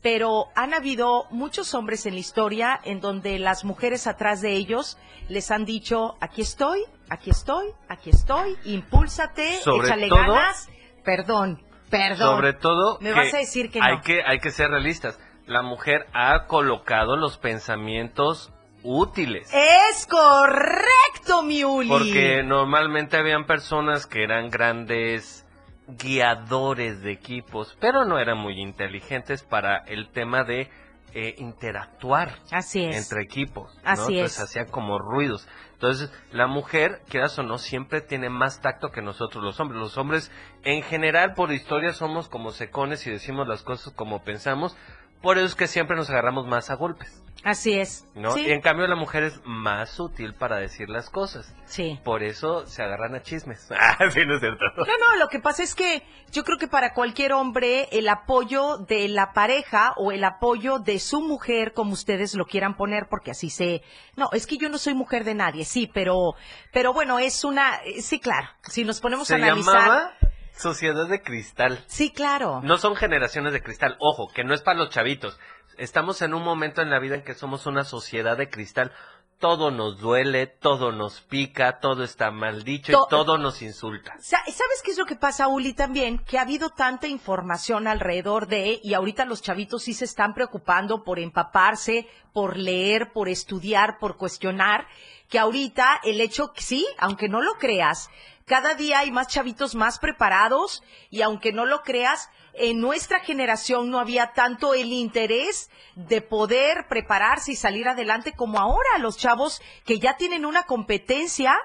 [0.01, 4.97] Pero han habido muchos hombres en la historia en donde las mujeres atrás de ellos
[5.29, 10.67] les han dicho, aquí estoy, aquí estoy, aquí estoy, impúlsate, Sobre échale todo- ganas.
[11.05, 12.35] Perdón, perdón.
[12.35, 13.85] Sobre todo, Me vas a decir que no.
[13.85, 15.17] hay que hay que ser realistas.
[15.49, 19.51] La mujer ha colocado los pensamientos útiles.
[19.51, 21.89] Es correcto, mi Uli.
[21.89, 25.47] Porque normalmente habían personas que eran grandes
[25.87, 30.69] guiadores de equipos, pero no eran muy inteligentes para el tema de
[31.15, 32.95] eh, interactuar Así es.
[32.95, 33.73] entre equipos.
[33.77, 33.89] ¿no?
[33.89, 34.43] Así Entonces es.
[34.43, 35.47] hacían como ruidos.
[35.73, 39.79] Entonces, la mujer, quieras o no, siempre tiene más tacto que nosotros los hombres.
[39.81, 40.31] Los hombres,
[40.63, 44.77] en general, por historia, somos como secones y decimos las cosas como pensamos.
[45.21, 47.21] Por eso es que siempre nos agarramos más a golpes.
[47.41, 48.05] Así es.
[48.15, 48.31] ¿no?
[48.33, 48.41] Sí.
[48.47, 51.53] Y en cambio la mujer es más sutil para decir las cosas.
[51.65, 51.97] Sí.
[52.03, 53.69] Por eso se agarran a chismes.
[53.79, 54.65] Ah, sí, no es cierto.
[54.75, 58.77] No, no, lo que pasa es que yo creo que para cualquier hombre el apoyo
[58.77, 63.31] de la pareja o el apoyo de su mujer, como ustedes lo quieran poner, porque
[63.31, 63.83] así se...
[64.17, 66.33] No, es que yo no soy mujer de nadie, sí, pero,
[66.73, 67.77] pero bueno, es una...
[67.85, 69.75] eh, Sí, claro, si nos ponemos Se a analizar...
[69.81, 70.11] llamaba
[70.59, 71.83] Sociedad de Cristal.
[71.87, 72.59] Sí, claro.
[72.63, 73.95] No son generaciones de cristal.
[73.99, 75.39] Ojo, que no es para los chavitos.
[75.77, 78.91] Estamos en un momento en la vida en que somos una sociedad de cristal.
[79.39, 84.15] Todo nos duele, todo nos pica, todo está mal dicho To- y todo nos insulta.
[84.19, 86.17] Sa- ¿Sabes qué es lo que pasa, Uli, también?
[86.19, 91.05] Que ha habido tanta información alrededor de, y ahorita los chavitos sí se están preocupando
[91.05, 94.85] por empaparse, por leer, por estudiar, por cuestionar,
[95.29, 98.09] que ahorita el hecho, sí, aunque no lo creas,
[98.49, 100.81] cada día hay más chavitos más preparados
[101.11, 106.87] y aunque no lo creas, en nuestra generación no había tanto el interés de poder
[106.89, 111.55] prepararse y salir adelante como ahora los chavos que ya tienen una competencia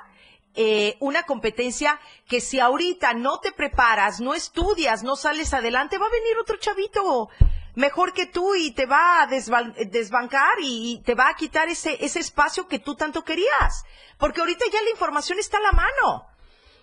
[0.56, 6.06] eh, una competencia que si ahorita no te preparas, no estudias, no sales adelante, va
[6.06, 7.28] a venir otro chavito
[7.74, 12.04] mejor que tú y te va a desbancar y, y te va a quitar ese,
[12.04, 13.84] ese espacio que tú tanto querías.
[14.16, 16.33] Porque ahorita ya la información está a la mano.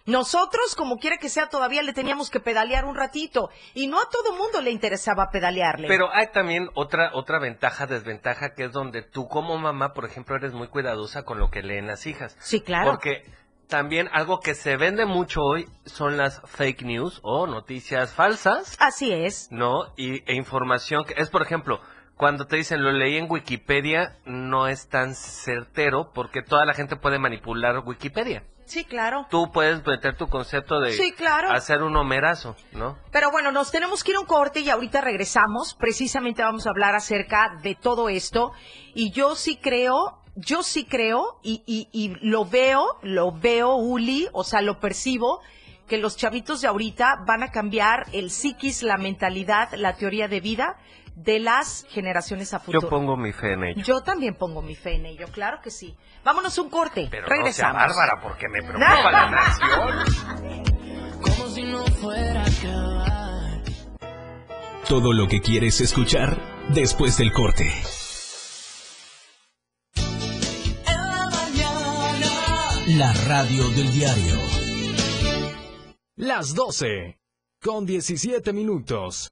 [0.06, 3.49] Nosotros, como quiera que sea, todavía le teníamos que pedalear un ratito.
[3.74, 5.88] Y no a todo mundo le interesaba pedalearle.
[5.88, 10.36] Pero hay también otra otra ventaja, desventaja, que es donde tú como mamá, por ejemplo,
[10.36, 12.36] eres muy cuidadosa con lo que leen las hijas.
[12.39, 12.91] Sí, claro.
[12.91, 13.24] Porque
[13.68, 19.12] también algo que se vende mucho hoy son las fake news o noticias falsas, Así
[19.12, 19.47] es.
[19.49, 19.93] ¿no?
[19.95, 21.80] Y, e información que es, por ejemplo,
[22.18, 26.95] cuando te dicen lo leí en Wikipedia, no es tan certero porque toda la gente
[26.95, 28.43] puede manipular Wikipedia.
[28.66, 29.28] Sí, claro.
[29.30, 31.51] Tú puedes meter tu concepto de Sí, claro.
[31.51, 32.97] hacer un homerazo, ¿no?
[33.12, 35.76] Pero bueno, nos tenemos que ir a un corte y ahorita regresamos.
[35.80, 38.51] Precisamente vamos a hablar acerca de todo esto.
[38.95, 44.28] Y yo sí creo, yo sí creo, y, y, y lo veo, lo veo, Uli,
[44.32, 45.41] o sea, lo percibo,
[45.88, 50.39] que los chavitos de ahorita van a cambiar el psiquis, la mentalidad, la teoría de
[50.39, 50.78] vida
[51.16, 52.82] de las generaciones a futuro.
[52.82, 53.84] Yo pongo mi fe en ello.
[53.84, 55.95] Yo también pongo mi fe en ello, claro que sí.
[56.24, 57.07] Vámonos a un corte.
[57.09, 57.74] Pero regresamos.
[57.74, 60.72] no sea bárbara porque me preocupa la nación.
[61.22, 63.62] Como si no fuera a acabar.
[64.88, 66.38] Todo lo que quieres escuchar
[66.70, 67.72] después del corte.
[72.97, 74.36] La radio del diario.
[76.18, 77.20] Las 12.
[77.62, 79.32] Con 17 minutos.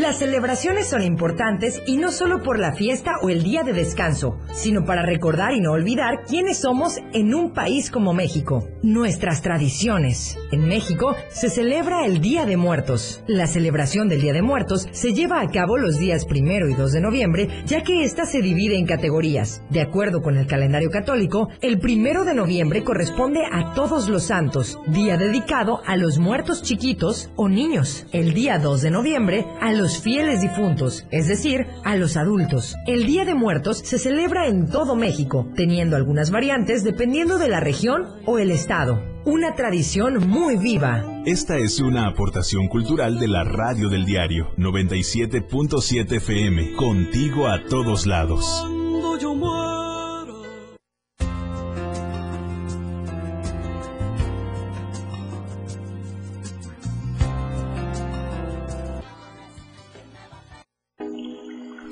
[0.00, 4.38] Las celebraciones son importantes y no solo por la fiesta o el día de descanso,
[4.54, 8.66] sino para recordar y no olvidar quiénes somos en un país como México.
[8.82, 10.38] Nuestras tradiciones.
[10.52, 13.22] En México se celebra el Día de Muertos.
[13.26, 16.92] La celebración del Día de Muertos se lleva a cabo los días primero y 2
[16.92, 19.62] de noviembre, ya que ésta se divide en categorías.
[19.68, 24.78] De acuerdo con el calendario católico, el primero de noviembre corresponde a Todos los Santos,
[24.86, 28.06] día dedicado a los muertos chiquitos o niños.
[28.12, 32.76] El día 2 de noviembre a los fieles difuntos, es decir, a los adultos.
[32.86, 37.60] El Día de Muertos se celebra en todo México, teniendo algunas variantes dependiendo de la
[37.60, 39.02] región o el estado.
[39.24, 41.22] Una tradición muy viva.
[41.26, 48.06] Esta es una aportación cultural de la radio del diario 97.7 FM, contigo a todos
[48.06, 48.66] lados.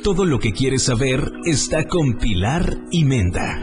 [0.03, 3.59] Todo lo que quieres saber está con Pilar y Menda.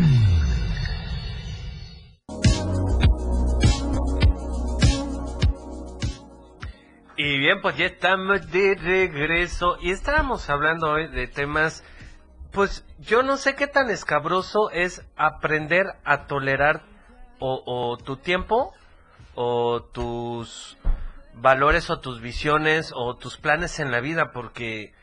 [7.17, 11.85] Y bien, pues ya estamos de regreso y estábamos hablando hoy de temas,
[12.51, 16.83] pues yo no sé qué tan escabroso es aprender a tolerar
[17.39, 18.73] o, o tu tiempo
[19.35, 20.77] o tus
[21.33, 24.94] valores o tus visiones o tus planes en la vida, porque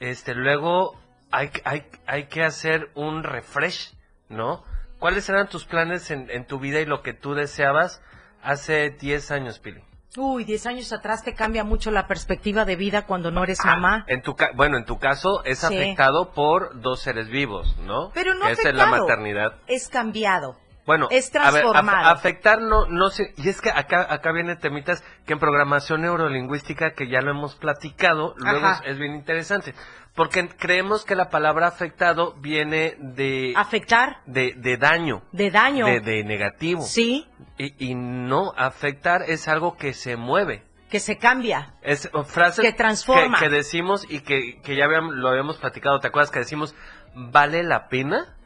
[0.00, 0.96] este luego
[1.30, 3.94] hay, hay, hay que hacer un refresh,
[4.28, 4.64] ¿no?
[4.98, 8.02] ¿Cuáles eran tus planes en, en tu vida y lo que tú deseabas
[8.42, 9.82] hace 10 años, Pili?
[10.16, 13.76] Uy, 10 años atrás te cambia mucho la perspectiva de vida cuando no eres Ah,
[13.76, 14.04] mamá.
[14.08, 15.66] En tu ca- bueno, en tu caso es Sí.
[15.66, 18.10] afectado por dos seres vivos, ¿no?
[18.12, 19.54] Pero no es la maternidad.
[19.68, 20.56] Es cambiado.
[20.90, 22.08] Bueno, Es a ver, af- transformado.
[22.10, 26.94] afectar no, no sé, y es que acá, acá vienen temitas que en programación neurolingüística,
[26.94, 28.82] que ya lo hemos platicado, luego Ajá.
[28.84, 29.72] es, bien interesante,
[30.16, 33.52] porque creemos que la palabra afectado viene de...
[33.56, 34.16] Afectar.
[34.26, 35.22] De, de daño.
[35.30, 35.86] De daño.
[35.86, 36.82] De, de negativo.
[36.82, 37.28] Sí.
[37.56, 40.64] Y, y no, afectar es algo que se mueve.
[40.90, 41.74] Que se cambia.
[41.82, 43.38] Es frases Que transforma.
[43.38, 46.00] que, que decimos y que, que ya habíamos- lo habíamos platicado.
[46.00, 46.74] ¿Te acuerdas que decimos,
[47.14, 48.36] vale la pena?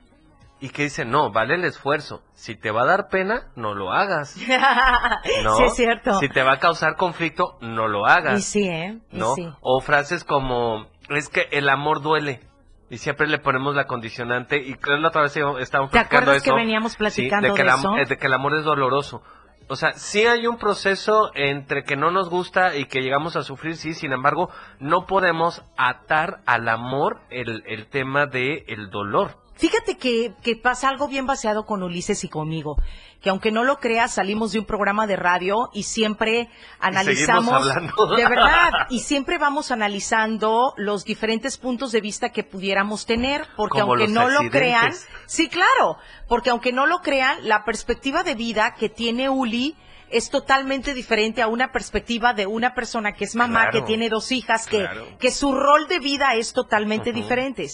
[0.64, 2.22] Y que dice, no, vale el esfuerzo.
[2.32, 4.34] Si te va a dar pena, no lo hagas.
[5.44, 5.56] ¿no?
[5.56, 6.14] Sí, es cierto.
[6.20, 8.38] Si te va a causar conflicto, no lo hagas.
[8.38, 8.98] Y sí, ¿eh?
[9.12, 9.34] Y ¿no?
[9.34, 9.46] sí.
[9.60, 12.40] O frases como, es que el amor duele.
[12.88, 14.56] Y siempre le ponemos la condicionante.
[14.56, 17.54] Y creo que la otra vez estábamos ¿Te platicando acuerdas que veníamos Sí, platicando de,
[17.54, 17.92] que de el eso?
[18.08, 19.22] de que el amor es doloroso.
[19.68, 23.42] O sea, sí hay un proceso entre que no nos gusta y que llegamos a
[23.42, 24.48] sufrir, sí, sin embargo,
[24.80, 29.43] no podemos atar al amor el, el tema de el dolor.
[29.56, 32.76] Fíjate que, que pasa algo bien baseado con Ulises y conmigo,
[33.20, 36.50] que aunque no lo creas, salimos de un programa de radio y siempre
[36.80, 43.46] analizamos, de verdad, y siempre vamos analizando los diferentes puntos de vista que pudiéramos tener,
[43.56, 44.92] porque Como aunque no lo crean,
[45.26, 45.98] sí, claro,
[46.28, 49.76] porque aunque no lo crean, la perspectiva de vida que tiene Uli
[50.14, 53.72] es totalmente diferente a una perspectiva de una persona que es mamá, Claro.
[53.72, 55.06] que tiene dos hijas, que, Claro.
[55.18, 57.66] que su rol de vida es totalmente diferente.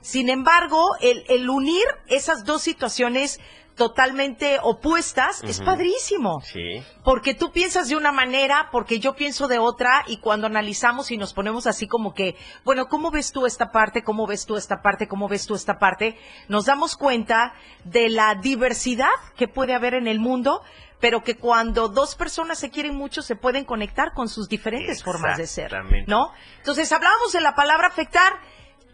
[0.00, 3.40] Sin embargo, el, el unir esas dos situaciones
[3.74, 6.40] totalmente opuestas es padrísimo.
[6.42, 6.82] Sí.
[7.04, 11.16] Porque tú piensas de una manera, porque yo pienso de otra, y cuando analizamos y
[11.16, 12.34] nos ponemos así como que,
[12.64, 14.02] bueno, ¿cómo ves tú esta parte?
[14.02, 15.06] ¿Cómo ves tú esta parte?
[15.06, 16.18] ¿Cómo ves tú esta parte?
[16.48, 20.60] Nos damos cuenta de la diversidad que puede haber en el mundo,
[21.00, 25.36] pero que cuando dos personas se quieren mucho se pueden conectar con sus diferentes formas
[25.38, 25.70] de ser.
[26.08, 26.32] ¿no?
[26.58, 28.32] Entonces hablábamos de la palabra afectar.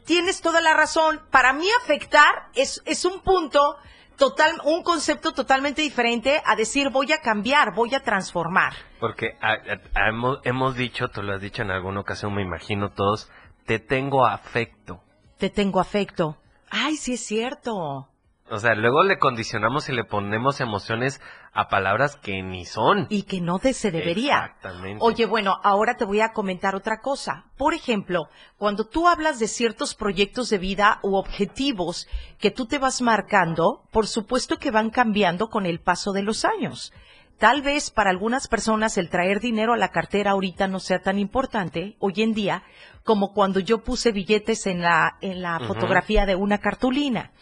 [0.05, 1.23] tienes toda la razón.
[1.31, 3.77] Para mí afectar es, es un punto
[4.19, 8.75] total, un concepto totalmente diferente a decir voy a cambiar, voy a transformar.
[9.01, 12.91] Porque a- a- hemos, hemos dicho, tú lo has dicho en alguna ocasión, me imagino
[12.93, 13.31] todos,
[13.65, 15.01] te tengo afecto.
[15.39, 16.37] Te tengo afecto.
[16.71, 18.09] Ay, sí es cierto.
[18.51, 21.19] O sea, luego le condicionamos y le ponemos emociones
[21.55, 23.07] a palabras que ni son.
[23.09, 24.37] Y que no de- se debería.
[24.45, 24.99] Exactamente.
[25.03, 27.47] Oye, bueno, ahora te voy a comentar otra cosa.
[27.57, 28.29] Por ejemplo,
[28.59, 32.07] cuando tú hablas de ciertos proyectos de vida u objetivos
[32.39, 36.45] que tú te vas marcando, por supuesto que van cambiando con el paso de los
[36.45, 36.93] años.
[37.39, 41.19] Tal vez para algunas personas el traer dinero a la cartera ahorita no sea tan
[41.19, 42.63] importante hoy en día
[43.05, 47.33] como cuando yo puse billetes en la, en la fotografía de una cartulina.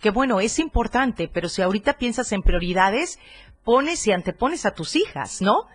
[0.00, 3.18] Que bueno, es importante, pero si ahorita piensas en prioridades,
[3.64, 5.66] pones y antepones a tus hijas, ¿no?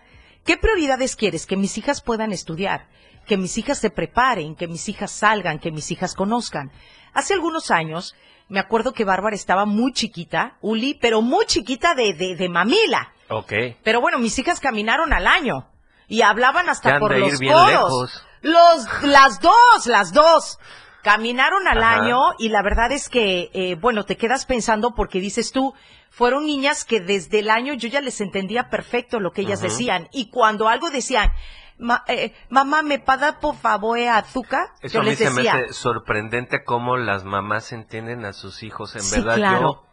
[0.44, 1.46] ¿Qué prioridades quieres?
[1.46, 2.88] Que mis hijas puedan estudiar,
[3.26, 6.70] que mis hijas se preparen, que mis hijas salgan, que mis hijas conozcan.
[7.12, 8.14] Hace algunos años,
[8.48, 13.12] me acuerdo que Bárbara estaba muy chiquita, Uli, pero muy chiquita de, de, de mamila.
[13.28, 13.52] Ok.
[13.82, 15.70] Pero bueno, mis hijas caminaron al año
[16.08, 18.26] y hablaban hasta por los codos.
[18.42, 20.58] Los, las dos, las dos.
[21.04, 21.96] Caminaron al Ajá.
[22.02, 25.74] año y la verdad es que, eh, bueno, te quedas pensando porque dices tú,
[26.10, 30.08] fueron niñas que desde el año yo ya les entendía perfecto lo que ellas decían.
[30.12, 31.30] Y cuando algo decían,
[31.76, 34.68] "Ma- eh, mamá, ¿me pada por favor eh, azúcar?
[34.80, 38.62] Eso yo a mí les se me hace sorprendente cómo las mamás entienden a sus
[38.62, 38.96] hijos.
[38.96, 39.84] En Sí, verdad, claro.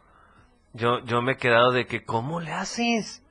[0.72, 3.22] yo, yo, yo me he quedado de que, ¿cómo le haces?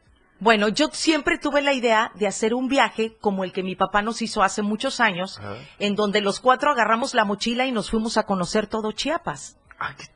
[0.41, 4.01] Bueno, yo siempre tuve la idea de hacer un viaje como el que mi papá
[4.01, 5.39] nos hizo hace muchos años,
[5.77, 9.57] en donde los cuatro agarramos la mochila y nos fuimos a conocer todo Chiapas.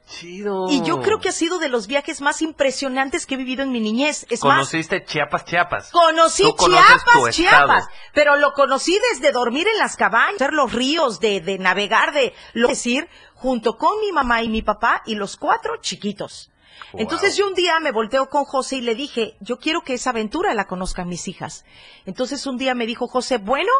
[0.07, 0.65] Chido.
[0.71, 3.71] Y yo creo que ha sido de los viajes más impresionantes que he vivido en
[3.71, 4.25] mi niñez.
[4.31, 5.91] Es más, Conociste Chiapas, Chiapas.
[5.91, 7.35] conocí Chiapas.
[7.35, 12.13] Chiapas, pero lo conocí desde dormir en las cabañas, ver los ríos, de, de navegar,
[12.13, 16.49] de lo decir, junto con mi mamá y mi papá y los cuatro chiquitos.
[16.93, 20.11] Entonces yo un día me volteo con José y le dije, yo quiero que esa
[20.11, 21.65] aventura la conozcan mis hijas.
[22.05, 23.71] Entonces un día me dijo José, bueno,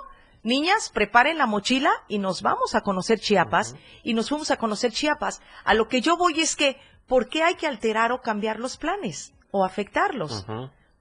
[0.43, 3.75] niñas, preparen la mochila y nos vamos a conocer Chiapas.
[4.03, 5.41] Y nos fuimos a conocer Chiapas.
[5.63, 8.77] A lo que yo voy es que, ¿por qué hay que alterar o cambiar los
[8.77, 9.33] planes?
[9.51, 10.45] O afectarlos.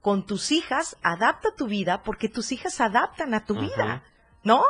[0.01, 4.03] Con tus hijas, adapta tu vida porque tus hijas adaptan a tu vida.
[4.43, 4.63] ¿No?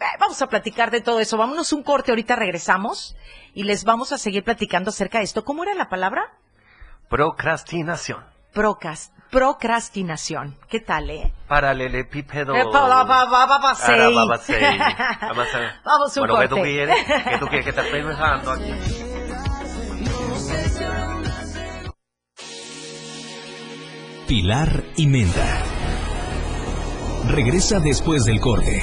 [0.00, 1.36] Eh, vamos a platicar de todo eso.
[1.36, 3.16] Vámonos un corte, ahorita regresamos
[3.52, 5.44] y les vamos a seguir platicando acerca de esto.
[5.44, 6.32] ¿Cómo era la palabra?
[7.08, 8.24] Procrastinación.
[8.52, 10.56] Procas, procrastinación.
[10.68, 11.32] ¿Qué tal, eh?
[11.46, 12.52] Paralelepípedo.
[15.22, 16.70] Vamos a- Vamos un bueno, ¿qué tú corte.
[16.70, 16.96] quieres?
[17.06, 18.72] ¿Qué tú quieres que te estoy dejando aquí?
[24.26, 25.62] Pilar y Menda.
[27.28, 28.82] Regresa después del corte.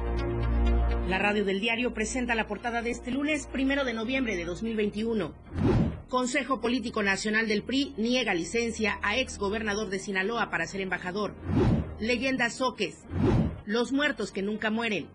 [1.11, 5.33] La radio del diario presenta la portada de este lunes, primero de noviembre de 2021.
[6.07, 11.35] Consejo Político Nacional del PRI niega licencia a ex gobernador de Sinaloa para ser embajador.
[11.99, 13.03] Leyenda Soques.
[13.65, 15.09] Los muertos que nunca mueren.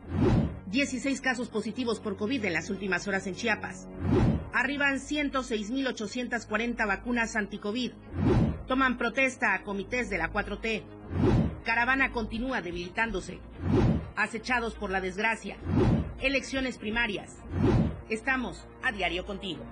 [0.66, 3.88] 16 casos positivos por COVID en las últimas horas en Chiapas.
[4.53, 7.92] Arriban 106.840 vacunas anticovid.
[8.68, 10.82] Toman protesta a comités de la 4T.
[11.64, 13.40] Caravana continúa debilitándose.
[14.16, 15.56] Acechados por la desgracia.
[16.20, 17.36] Elecciones primarias.
[18.08, 19.62] Estamos a diario contigo.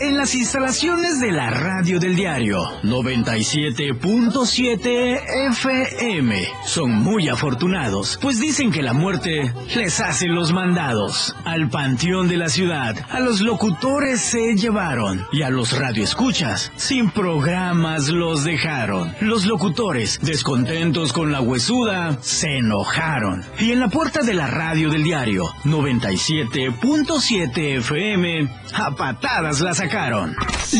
[0.00, 5.20] En las instalaciones de la radio del diario 97.7
[5.50, 11.36] FM son muy afortunados, pues dicen que la muerte les hace los mandados.
[11.44, 17.10] Al panteón de la ciudad, a los locutores se llevaron y a los radioescuchas sin
[17.10, 19.14] programas los dejaron.
[19.20, 23.44] Los locutores, descontentos con la huesuda, se enojaron.
[23.58, 30.36] Y en la puerta de la radio del diario 97.7 FM, a patadas la sacaron.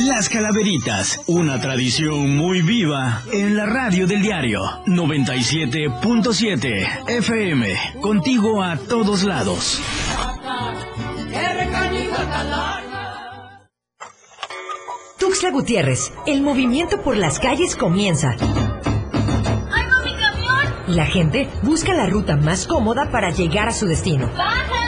[0.07, 8.77] Las calaveritas, una tradición muy viva en la radio del diario 97.7 FM, contigo a
[8.77, 9.83] todos lados.
[15.19, 18.37] Tuxtla Gutiérrez, el movimiento por las calles comienza.
[20.87, 24.31] Y la gente busca la ruta más cómoda para llegar a su destino.
[24.37, 24.88] ¡Baja,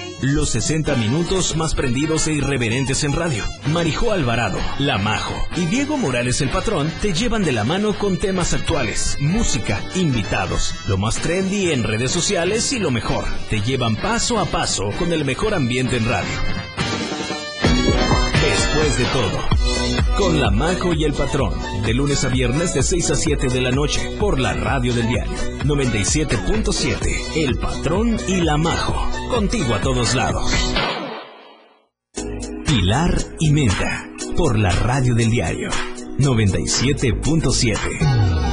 [0.21, 3.43] Los 60 minutos más prendidos e irreverentes en radio.
[3.67, 8.17] Marijo Alvarado, La Majo y Diego Morales el Patrón te llevan de la mano con
[8.17, 13.25] temas actuales, música, invitados, lo más trendy en redes sociales y lo mejor.
[13.49, 16.31] Te llevan paso a paso con el mejor ambiente en radio.
[18.41, 19.39] Después de todo,
[20.17, 21.53] con La Majo y el Patrón,
[21.85, 25.07] de lunes a viernes de 6 a 7 de la noche, por la radio del
[25.07, 30.53] diario 97.7, El Patrón y La Majo, contigo a todos lados.
[32.65, 35.69] Pilar y Menta, por la radio del diario
[36.19, 38.50] 97.7.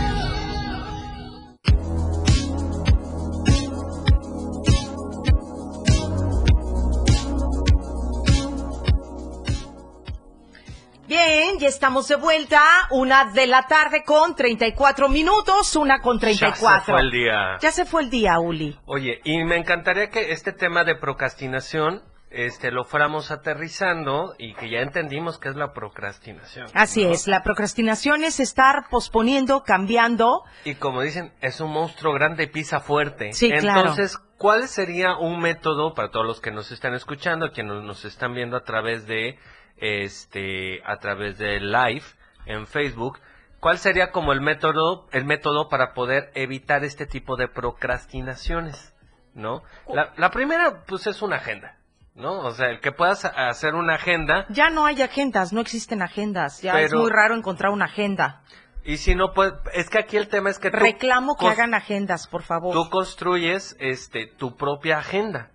[11.88, 12.60] estamos de vuelta.
[12.90, 16.60] Una de la tarde con 34 minutos, una con 34.
[16.60, 17.56] Ya se fue el día.
[17.60, 18.78] Ya se fue el día, Uli.
[18.84, 24.68] Oye, y me encantaría que este tema de procrastinación este lo fuéramos aterrizando y que
[24.68, 26.66] ya entendimos qué es la procrastinación.
[26.74, 27.12] Así ¿no?
[27.12, 30.42] es, la procrastinación es estar posponiendo, cambiando.
[30.66, 33.32] Y como dicen, es un monstruo grande y pisa fuerte.
[33.32, 33.80] Sí, claro.
[33.80, 38.04] Entonces, ¿cuál sería un método para todos los que nos están escuchando, que nos, nos
[38.04, 39.38] están viendo a través de
[39.80, 42.04] este a través de live
[42.46, 43.18] en Facebook?
[43.60, 48.94] ¿Cuál sería como el método el método para poder evitar este tipo de procrastinaciones,
[49.34, 49.62] ¿no?
[49.92, 51.74] La, la primera pues es una agenda.
[52.14, 52.40] ¿No?
[52.40, 56.60] O sea, el que puedas hacer una agenda Ya no hay agendas, no existen agendas.
[56.62, 58.42] Ya es muy raro encontrar una agenda.
[58.84, 61.74] y si no pues es que aquí el tema es que tú Reclamo que hagan
[61.74, 62.74] agendas, por favor.
[62.74, 65.50] tú construyes este tu propia agenda.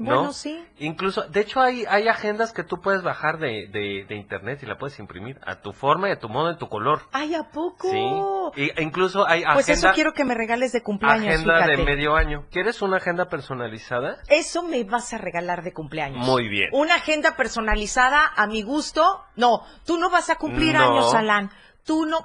[0.00, 0.14] ¿No?
[0.16, 0.64] Bueno, sí.
[0.78, 4.66] Incluso, de hecho hay, hay agendas que tú puedes bajar de, de, de internet y
[4.66, 7.02] la puedes imprimir a tu forma y a tu modo, en tu color.
[7.12, 7.90] Ay, ¿a poco?
[7.90, 8.62] Sí.
[8.62, 12.16] Y, e incluso hay Pues eso quiero que me regales de cumpleaños, agenda de medio
[12.16, 12.46] año.
[12.50, 14.16] ¿Quieres una agenda personalizada?
[14.28, 16.26] Eso me vas a regalar de cumpleaños.
[16.26, 16.70] Muy bien.
[16.72, 19.22] Una agenda personalizada a mi gusto.
[19.36, 20.84] No, tú no vas a cumplir No.
[20.84, 21.50] años, Alan.
[21.84, 22.18] Tú no.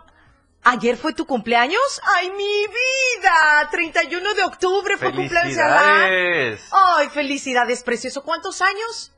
[0.68, 2.02] ¿Ayer fue tu cumpleaños?
[2.18, 3.70] ¡Ay, mi vida!
[3.72, 6.58] 31 de octubre fue cumpleaños de.
[6.72, 8.24] ¡Ay, felicidades, precioso!
[8.24, 9.12] ¿Cuántos años?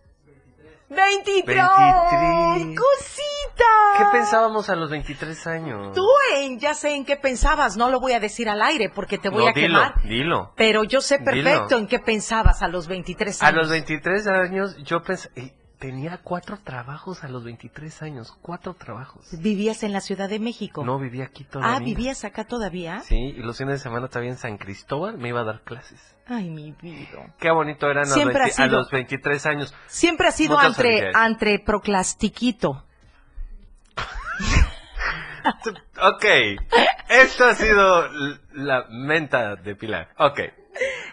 [0.90, 1.46] 23.
[1.46, 2.78] 23.
[2.78, 3.66] ¡Cosita!
[3.98, 5.94] ¿Qué pensábamos a los 23 años?
[5.96, 9.18] Tú en, ya sé en qué pensabas, no lo voy a decir al aire porque
[9.18, 10.02] te voy no, a dilo, quemar.
[10.04, 10.54] dilo.
[10.56, 11.78] Pero yo sé perfecto Dilo.
[11.80, 13.62] en qué pensabas a los 23 A años.
[13.64, 15.30] los 23 años yo pensé...
[15.80, 18.36] Tenía cuatro trabajos a los 23 años.
[18.42, 19.28] Cuatro trabajos.
[19.40, 20.84] ¿Vivías en la Ciudad de México?
[20.84, 21.78] No vivía aquí todavía.
[21.78, 23.02] Ah, ¿vivías acá todavía?
[23.02, 26.00] Sí, y los fines de semana todavía en San Cristóbal me iba a dar clases.
[26.26, 27.36] Ay, mi vida.
[27.40, 29.76] Qué bonito eran a los, Siempre 20 ha a los 23 años.
[29.86, 32.84] Siempre ha sido entre, entre proclastiquito.
[36.02, 36.26] Ok,
[37.08, 38.10] esto ha sido
[38.52, 40.10] la menta de Pilar.
[40.18, 40.42] Ok.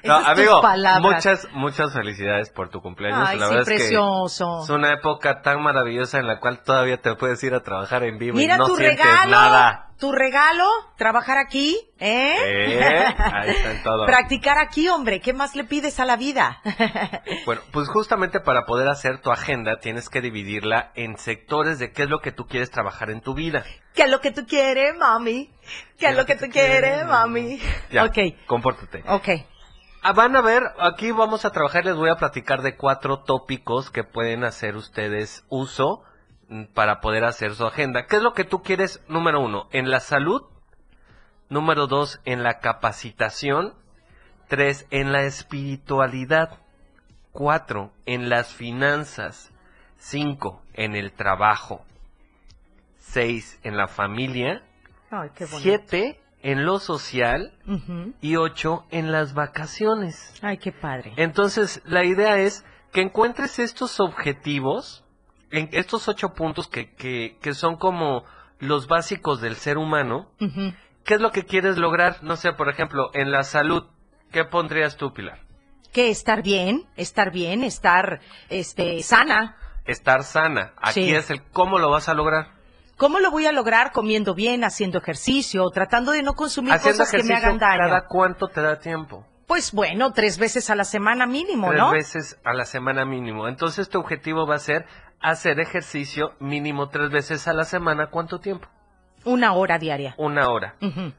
[0.05, 0.63] No, amigo,
[1.01, 3.27] muchas, muchas felicidades por tu cumpleaños.
[3.29, 4.59] Ay, la sí, verdad precioso.
[4.63, 7.63] es que es una época tan maravillosa en la cual todavía te puedes ir a
[7.63, 9.31] trabajar en vivo Mira y no tu sientes regalo.
[9.31, 9.81] nada.
[9.97, 10.67] Tu regalo,
[10.99, 12.35] trabajar aquí, ¿eh?
[12.45, 13.15] ¿Eh?
[13.17, 14.05] Ahí está en todo.
[14.07, 15.21] Practicar aquí, hombre.
[15.21, 16.61] ¿Qué más le pides a la vida?
[17.47, 22.05] Bueno, pues justamente para poder hacer tu agenda tienes que dividirla en sectores de qué
[22.05, 23.65] es lo que tú quieres trabajar en tu vida.
[23.95, 25.51] ¿Qué es lo que tú quieres, mami?
[25.99, 27.61] ¿Qué es lo que tú quieres, mami?
[27.91, 29.05] Ya, Ok, compórtate.
[29.07, 29.29] ok.
[30.07, 33.91] Ah, van a ver, aquí vamos a trabajar, les voy a platicar de cuatro tópicos
[33.91, 36.03] que pueden hacer ustedes uso
[36.49, 38.05] mm, para poder hacer su agenda.
[38.05, 39.03] ¿Qué es lo que tú quieres?
[39.09, 40.43] Número uno, en la salud.
[41.49, 43.73] Número dos, en la capacitación.
[44.47, 46.59] Tres, en la espiritualidad.
[47.33, 49.55] Cuatro, en las finanzas.
[49.97, 51.83] Cinco, en el trabajo.
[52.99, 54.63] Seis, en la familia.
[55.11, 55.63] Ay, qué bonito.
[55.63, 57.53] Siete, en lo social.
[58.21, 60.39] Y ocho, en las vacaciones.
[60.43, 61.15] Ay, qué padre.
[61.17, 65.05] Entonces, la idea es que encuentres estos objetivos,
[65.51, 68.25] en estos ocho puntos que, que, que son como
[68.59, 70.31] los básicos del ser humano.
[71.05, 72.23] ¿Qué es lo que quieres lograr?
[72.23, 73.85] No sé, por ejemplo, en la salud,
[74.31, 75.39] ¿qué pondrías tú, Pilar?
[75.93, 79.57] Que estar bien, estar bien, estar este sana.
[79.87, 80.73] Estar sana.
[80.77, 81.15] Aquí Sí.
[81.15, 82.53] es el cómo lo vas a lograr.
[82.97, 83.93] ¿Cómo lo voy a lograr?
[83.93, 87.79] Comiendo bien, haciendo ejercicio, tratando de no consumir Haciendo cosas que me hagan daño.
[87.79, 89.27] ¿cada cuánto te da tiempo?
[89.47, 91.91] Pues bueno, tres veces a la semana mínimo, Tres ¿no?
[91.91, 93.47] veces a la semana mínimo.
[93.49, 94.87] Entonces, tu objetivo va a ser
[95.21, 98.09] hacer ejercicio mínimo tres veces a la semana.
[98.11, 98.69] ¿Cuánto tiempo?
[99.25, 100.15] Una hora diaria.
[100.19, 100.77] Una hora.
[100.81, 101.13] Ujú.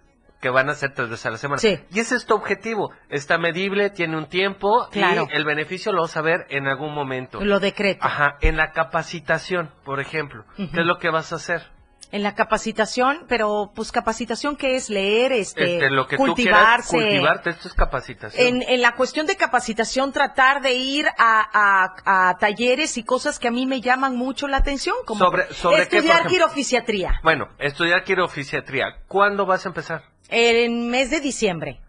[0.46, 1.58] Que van a ser tres veces a la semana.
[1.58, 1.80] Sí.
[1.92, 2.92] Y ese es tu objetivo.
[3.10, 5.28] Está medible, tiene un tiempo Claro.
[5.28, 7.44] y el beneficio lo vas a ver en algún momento.
[7.44, 8.06] Lo decreto.
[8.06, 10.46] Ajá, en la capacitación, por ejemplo.
[10.56, 11.64] ¿Qué es lo que vas a hacer?
[12.12, 16.86] En la capacitación, pero pues capacitación que es leer, este, Este, lo que tú quieras
[16.88, 16.98] cultivarse.
[16.98, 18.48] cultivarte, esto es capacitación.
[18.48, 21.42] En, en la cuestión de capacitación, tratar de ir a,
[21.98, 25.52] a- a talleres y cosas que a mí me llaman mucho la atención, como Sobre-
[25.56, 26.30] sobre qué, estudiar ejemplo?
[26.32, 28.86] quirofisiatría Bueno, estudiar quirofisiatría.
[29.08, 30.04] ¿Cuándo vas a empezar?
[30.30, 31.80] En mes de diciembre,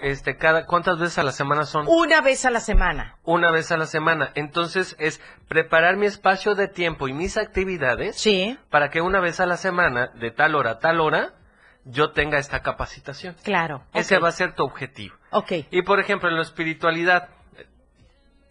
[0.00, 1.86] Este, cada, ¿cuántas veces a la semana son?
[1.88, 3.16] una vez a la semana.
[3.24, 4.30] Una vez a la semana.
[4.34, 8.22] Entonces es preparar mi espacio de tiempo y mis actividades
[8.70, 11.32] para que una vez a la semana, de tal hora a tal hora,
[11.84, 13.36] yo tenga esta capacitación.
[13.42, 13.84] Claro.
[13.94, 15.14] Ese va a ser tu objetivo.
[15.30, 15.52] Ok.
[15.70, 17.28] Y por ejemplo, en la espiritualidad,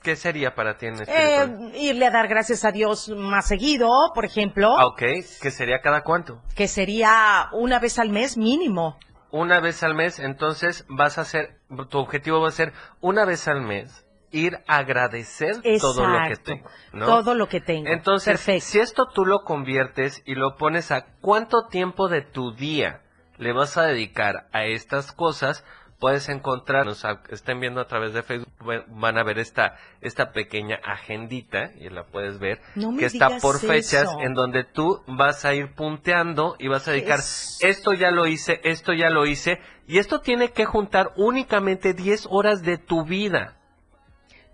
[0.02, 0.96] ¿qué sería para ti en?
[1.08, 5.02] Eh, irle a dar gracias a Dios más seguido, por ejemplo, Ah, ok,
[5.42, 6.42] ¿qué sería cada cuánto?
[6.56, 8.98] que sería una vez al mes mínimo.
[9.32, 13.48] Una vez al mes, entonces vas a hacer, tu objetivo va a ser una vez
[13.48, 16.70] al mes ir a agradecer todo lo que tengo.
[16.94, 17.06] ¿no?
[17.06, 17.88] Todo lo que tengo.
[17.88, 18.66] Entonces, Perfecto.
[18.66, 23.02] si esto tú lo conviertes y lo pones a cuánto tiempo de tu día
[23.38, 25.66] le vas a dedicar a estas cosas,
[26.00, 28.52] puedes encontrar, nos estén viendo a través de Facebook,
[28.88, 33.60] van a ver esta, esta pequeña agendita, y la puedes ver, No que está por
[33.60, 38.12] fechas, en donde tú vas a ir punteando y vas a dedicar, Es- esto ya
[38.12, 42.78] lo hice, esto ya lo hice, y esto tiene que juntar únicamente 10 horas de
[42.78, 43.58] tu vida.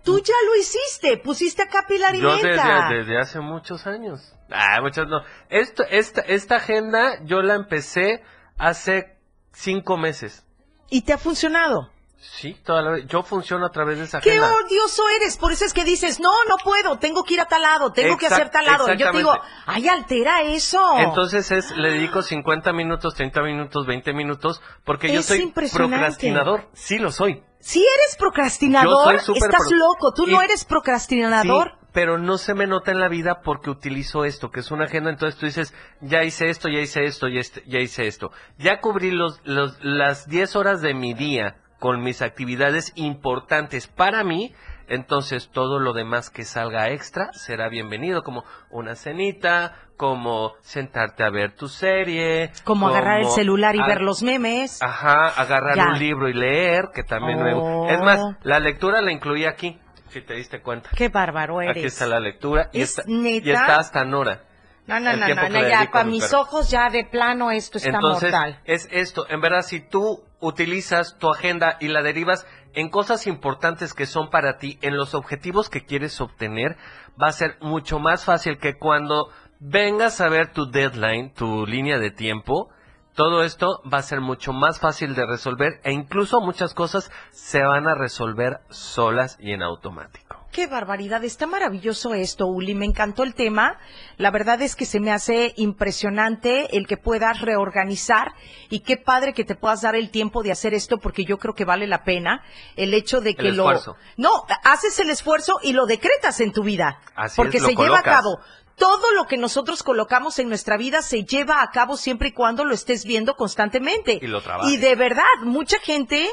[0.04, 2.50] Tú ya lo hiciste, pusiste acá Pilar y Yo desde,
[2.92, 4.34] desde hace muchos años.
[4.50, 5.22] Ah, muchos no.
[5.48, 8.22] Esto, esta, esta agenda yo la empecé
[8.58, 9.16] hace
[9.52, 10.44] cinco meses.
[10.92, 11.88] ¿Y te ha funcionado?
[12.20, 14.52] Sí, toda la- yo funciono a través de esa ¡Qué agenda.
[14.64, 15.38] odioso eres!
[15.38, 18.16] Por eso es que dices, no, no puedo, tengo que ir a tal lado, tengo
[18.18, 18.92] que hacer tal lado.
[18.92, 19.32] Y yo te digo,
[19.66, 20.98] ay, altera eso.
[20.98, 26.68] Entonces es, le dedico 50 minutos, 30 minutos, 20 minutos, porque yo soy procrastinador.
[26.74, 27.42] Sí lo soy.
[27.58, 31.70] si eres procrastinador, Yo soy súper estás pro- loco, tú no eres procrastinador.
[31.70, 34.84] Sí, pero no se me nota en la vida porque utilizo esto, que es una
[34.84, 35.10] agenda.
[35.10, 38.30] Entonces tú dices, ya hice esto, ya hice esto, ya, este- ya hice esto.
[38.58, 44.24] Ya cubrí los, los, las 10 horas de mi día con mis actividades importantes para
[44.24, 44.54] mí.
[44.88, 51.30] Entonces todo lo demás que salga extra será bienvenido, como una cenita, como sentarte a
[51.30, 52.50] ver tu serie.
[52.64, 54.82] Como agarrar el celular y a- ver los memes.
[54.82, 55.86] Ajá, agarrar Ya.
[55.88, 57.88] un libro y leer, que también me Oh.
[57.88, 59.78] Es más, la lectura la incluí aquí,
[60.12, 60.90] si te diste cuenta.
[60.94, 61.76] Qué bárbaro eres.
[61.76, 63.48] Aquí está la lectura y, ¿Es está, neta?
[63.48, 64.44] y está hasta Nora.
[64.86, 68.32] No, no, no, no, ya, para mi mis ojos ya de plano esto está Entonces,
[68.32, 68.60] mortal.
[68.64, 69.26] es esto.
[69.28, 74.28] En verdad, si tú utilizas tu agenda y la derivas en cosas importantes que son
[74.28, 76.76] para ti, en los objetivos que quieres obtener,
[77.20, 79.28] va a ser mucho más fácil que cuando
[79.60, 82.70] vengas a ver tu deadline, tu línea de tiempo,
[83.14, 87.62] todo esto va a ser mucho más fácil de resolver e incluso muchas cosas se
[87.62, 90.42] van a resolver solas y en automático.
[90.52, 93.78] Qué barbaridad, está maravilloso esto, Uli, me encantó el tema.
[94.18, 98.34] La verdad es que se me hace impresionante el que puedas reorganizar
[98.68, 101.54] y qué padre que te puedas dar el tiempo de hacer esto porque yo creo
[101.54, 102.42] que vale la pena
[102.76, 103.96] el hecho de que El lo esfuerzo.
[104.18, 104.28] No,
[104.62, 107.00] haces el esfuerzo y lo decretas en tu vida.
[107.14, 108.38] Así porque es, lo se lleva a cabo.
[108.76, 112.64] Todo lo que nosotros colocamos en nuestra vida se lleva a cabo siempre y cuando
[112.64, 114.18] lo estés viendo constantemente.
[114.20, 114.72] Y lo trabajes.
[114.72, 116.28] Y de verdad, mucha gente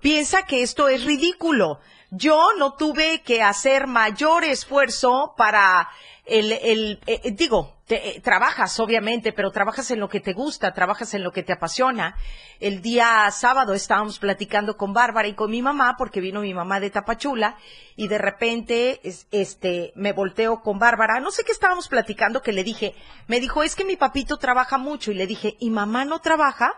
[0.00, 1.80] piensa que esto es ridículo.
[2.10, 5.88] Yo no tuve que hacer mayor esfuerzo para
[6.24, 10.34] el, el eh, eh, digo, te- eh, trabajas obviamente, pero trabajas en lo que te
[10.34, 12.16] gusta, trabajas en lo que te apasiona.
[12.60, 16.80] El día sábado estábamos platicando con Bárbara y con mi mamá, porque vino mi mamá
[16.80, 17.56] de Tapachula,
[17.96, 22.52] y de repente, es- este, me volteo con Bárbara, no sé qué estábamos platicando, que
[22.52, 22.94] le dije,
[23.26, 26.72] me dijo, es que mi papito trabaja mucho, y le dije, ¿y mamá no trabaja?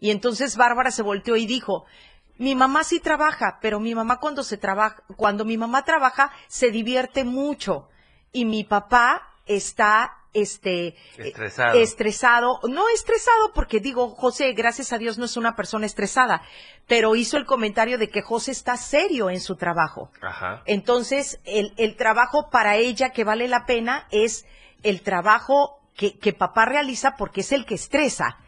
[0.00, 1.84] Y entonces Bárbara se volteó y dijo,
[2.40, 6.70] mi mamá sí trabaja, pero mi mamá cuando se trabaja, cuando mi mamá trabaja, se
[6.70, 7.90] divierte mucho.
[8.32, 11.78] Y mi papá está, este, Estresado.
[11.78, 16.40] estresado, no estresado porque digo, José, gracias a Dios no es una persona estresada,
[16.86, 20.10] pero hizo el comentario de que José está serio en su trabajo.
[20.22, 20.62] Ajá.
[20.64, 24.46] Entonces, el, el trabajo para ella que vale la pena es
[24.82, 28.38] el trabajo que, que papá realiza porque es el que estresa.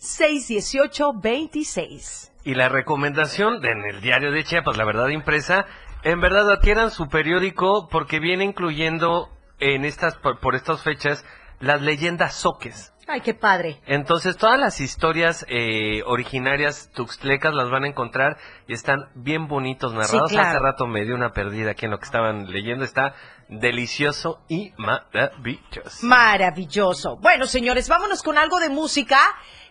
[0.04, 2.32] 961-23-618-26.
[2.44, 5.66] Y la recomendación en el diario de Chiapas, la verdad impresa,
[6.04, 11.24] en verdad adquieran su periódico porque viene incluyendo en estas por, por estas fechas
[11.60, 12.93] las leyendas soques.
[13.08, 13.82] Ay, qué padre.
[13.86, 19.94] Entonces todas las historias eh, originarias tuxtlecas las van a encontrar y están bien bonitos
[19.94, 20.30] narrados.
[20.30, 20.50] Sí, claro.
[20.50, 22.86] Hace rato me dio una perdida aquí en lo que estaban leyendo.
[22.86, 23.14] Está
[23.50, 26.06] delicioso y maravilloso.
[26.06, 27.18] Maravilloso.
[27.18, 29.20] Bueno, señores, vámonos con algo de música.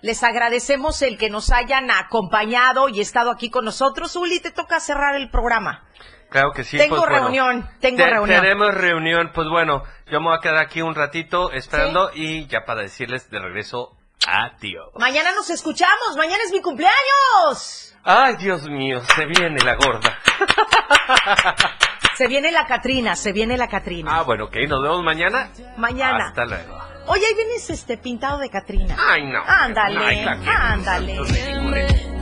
[0.02, 4.14] Les agradecemos el que nos hayan acompañado y estado aquí con nosotros.
[4.16, 5.84] Uli, te toca cerrar el programa.
[6.32, 6.78] Claro que sí.
[6.78, 7.26] Tengo pues, bueno.
[7.26, 8.40] reunión, tengo Te- reunión.
[8.40, 12.64] Tenemos reunión, pues bueno, yo me voy a quedar aquí un ratito esperando y ya
[12.64, 13.96] para decirles de regreso
[14.26, 14.90] adiós.
[14.98, 17.94] Mañana nos escuchamos, mañana es mi cumpleaños.
[18.04, 20.18] Ay, Dios mío, se viene la gorda.
[22.16, 24.18] Se viene la Catrina, se viene la Catrina.
[24.18, 25.50] Ah, bueno, ok, nos vemos mañana.
[25.76, 26.28] Mañana.
[26.28, 26.78] Hasta luego.
[27.06, 28.96] Oye, ahí vienes este pintado de Catrina.
[28.98, 29.42] Ay, no.
[29.44, 32.21] Ándale, ándale.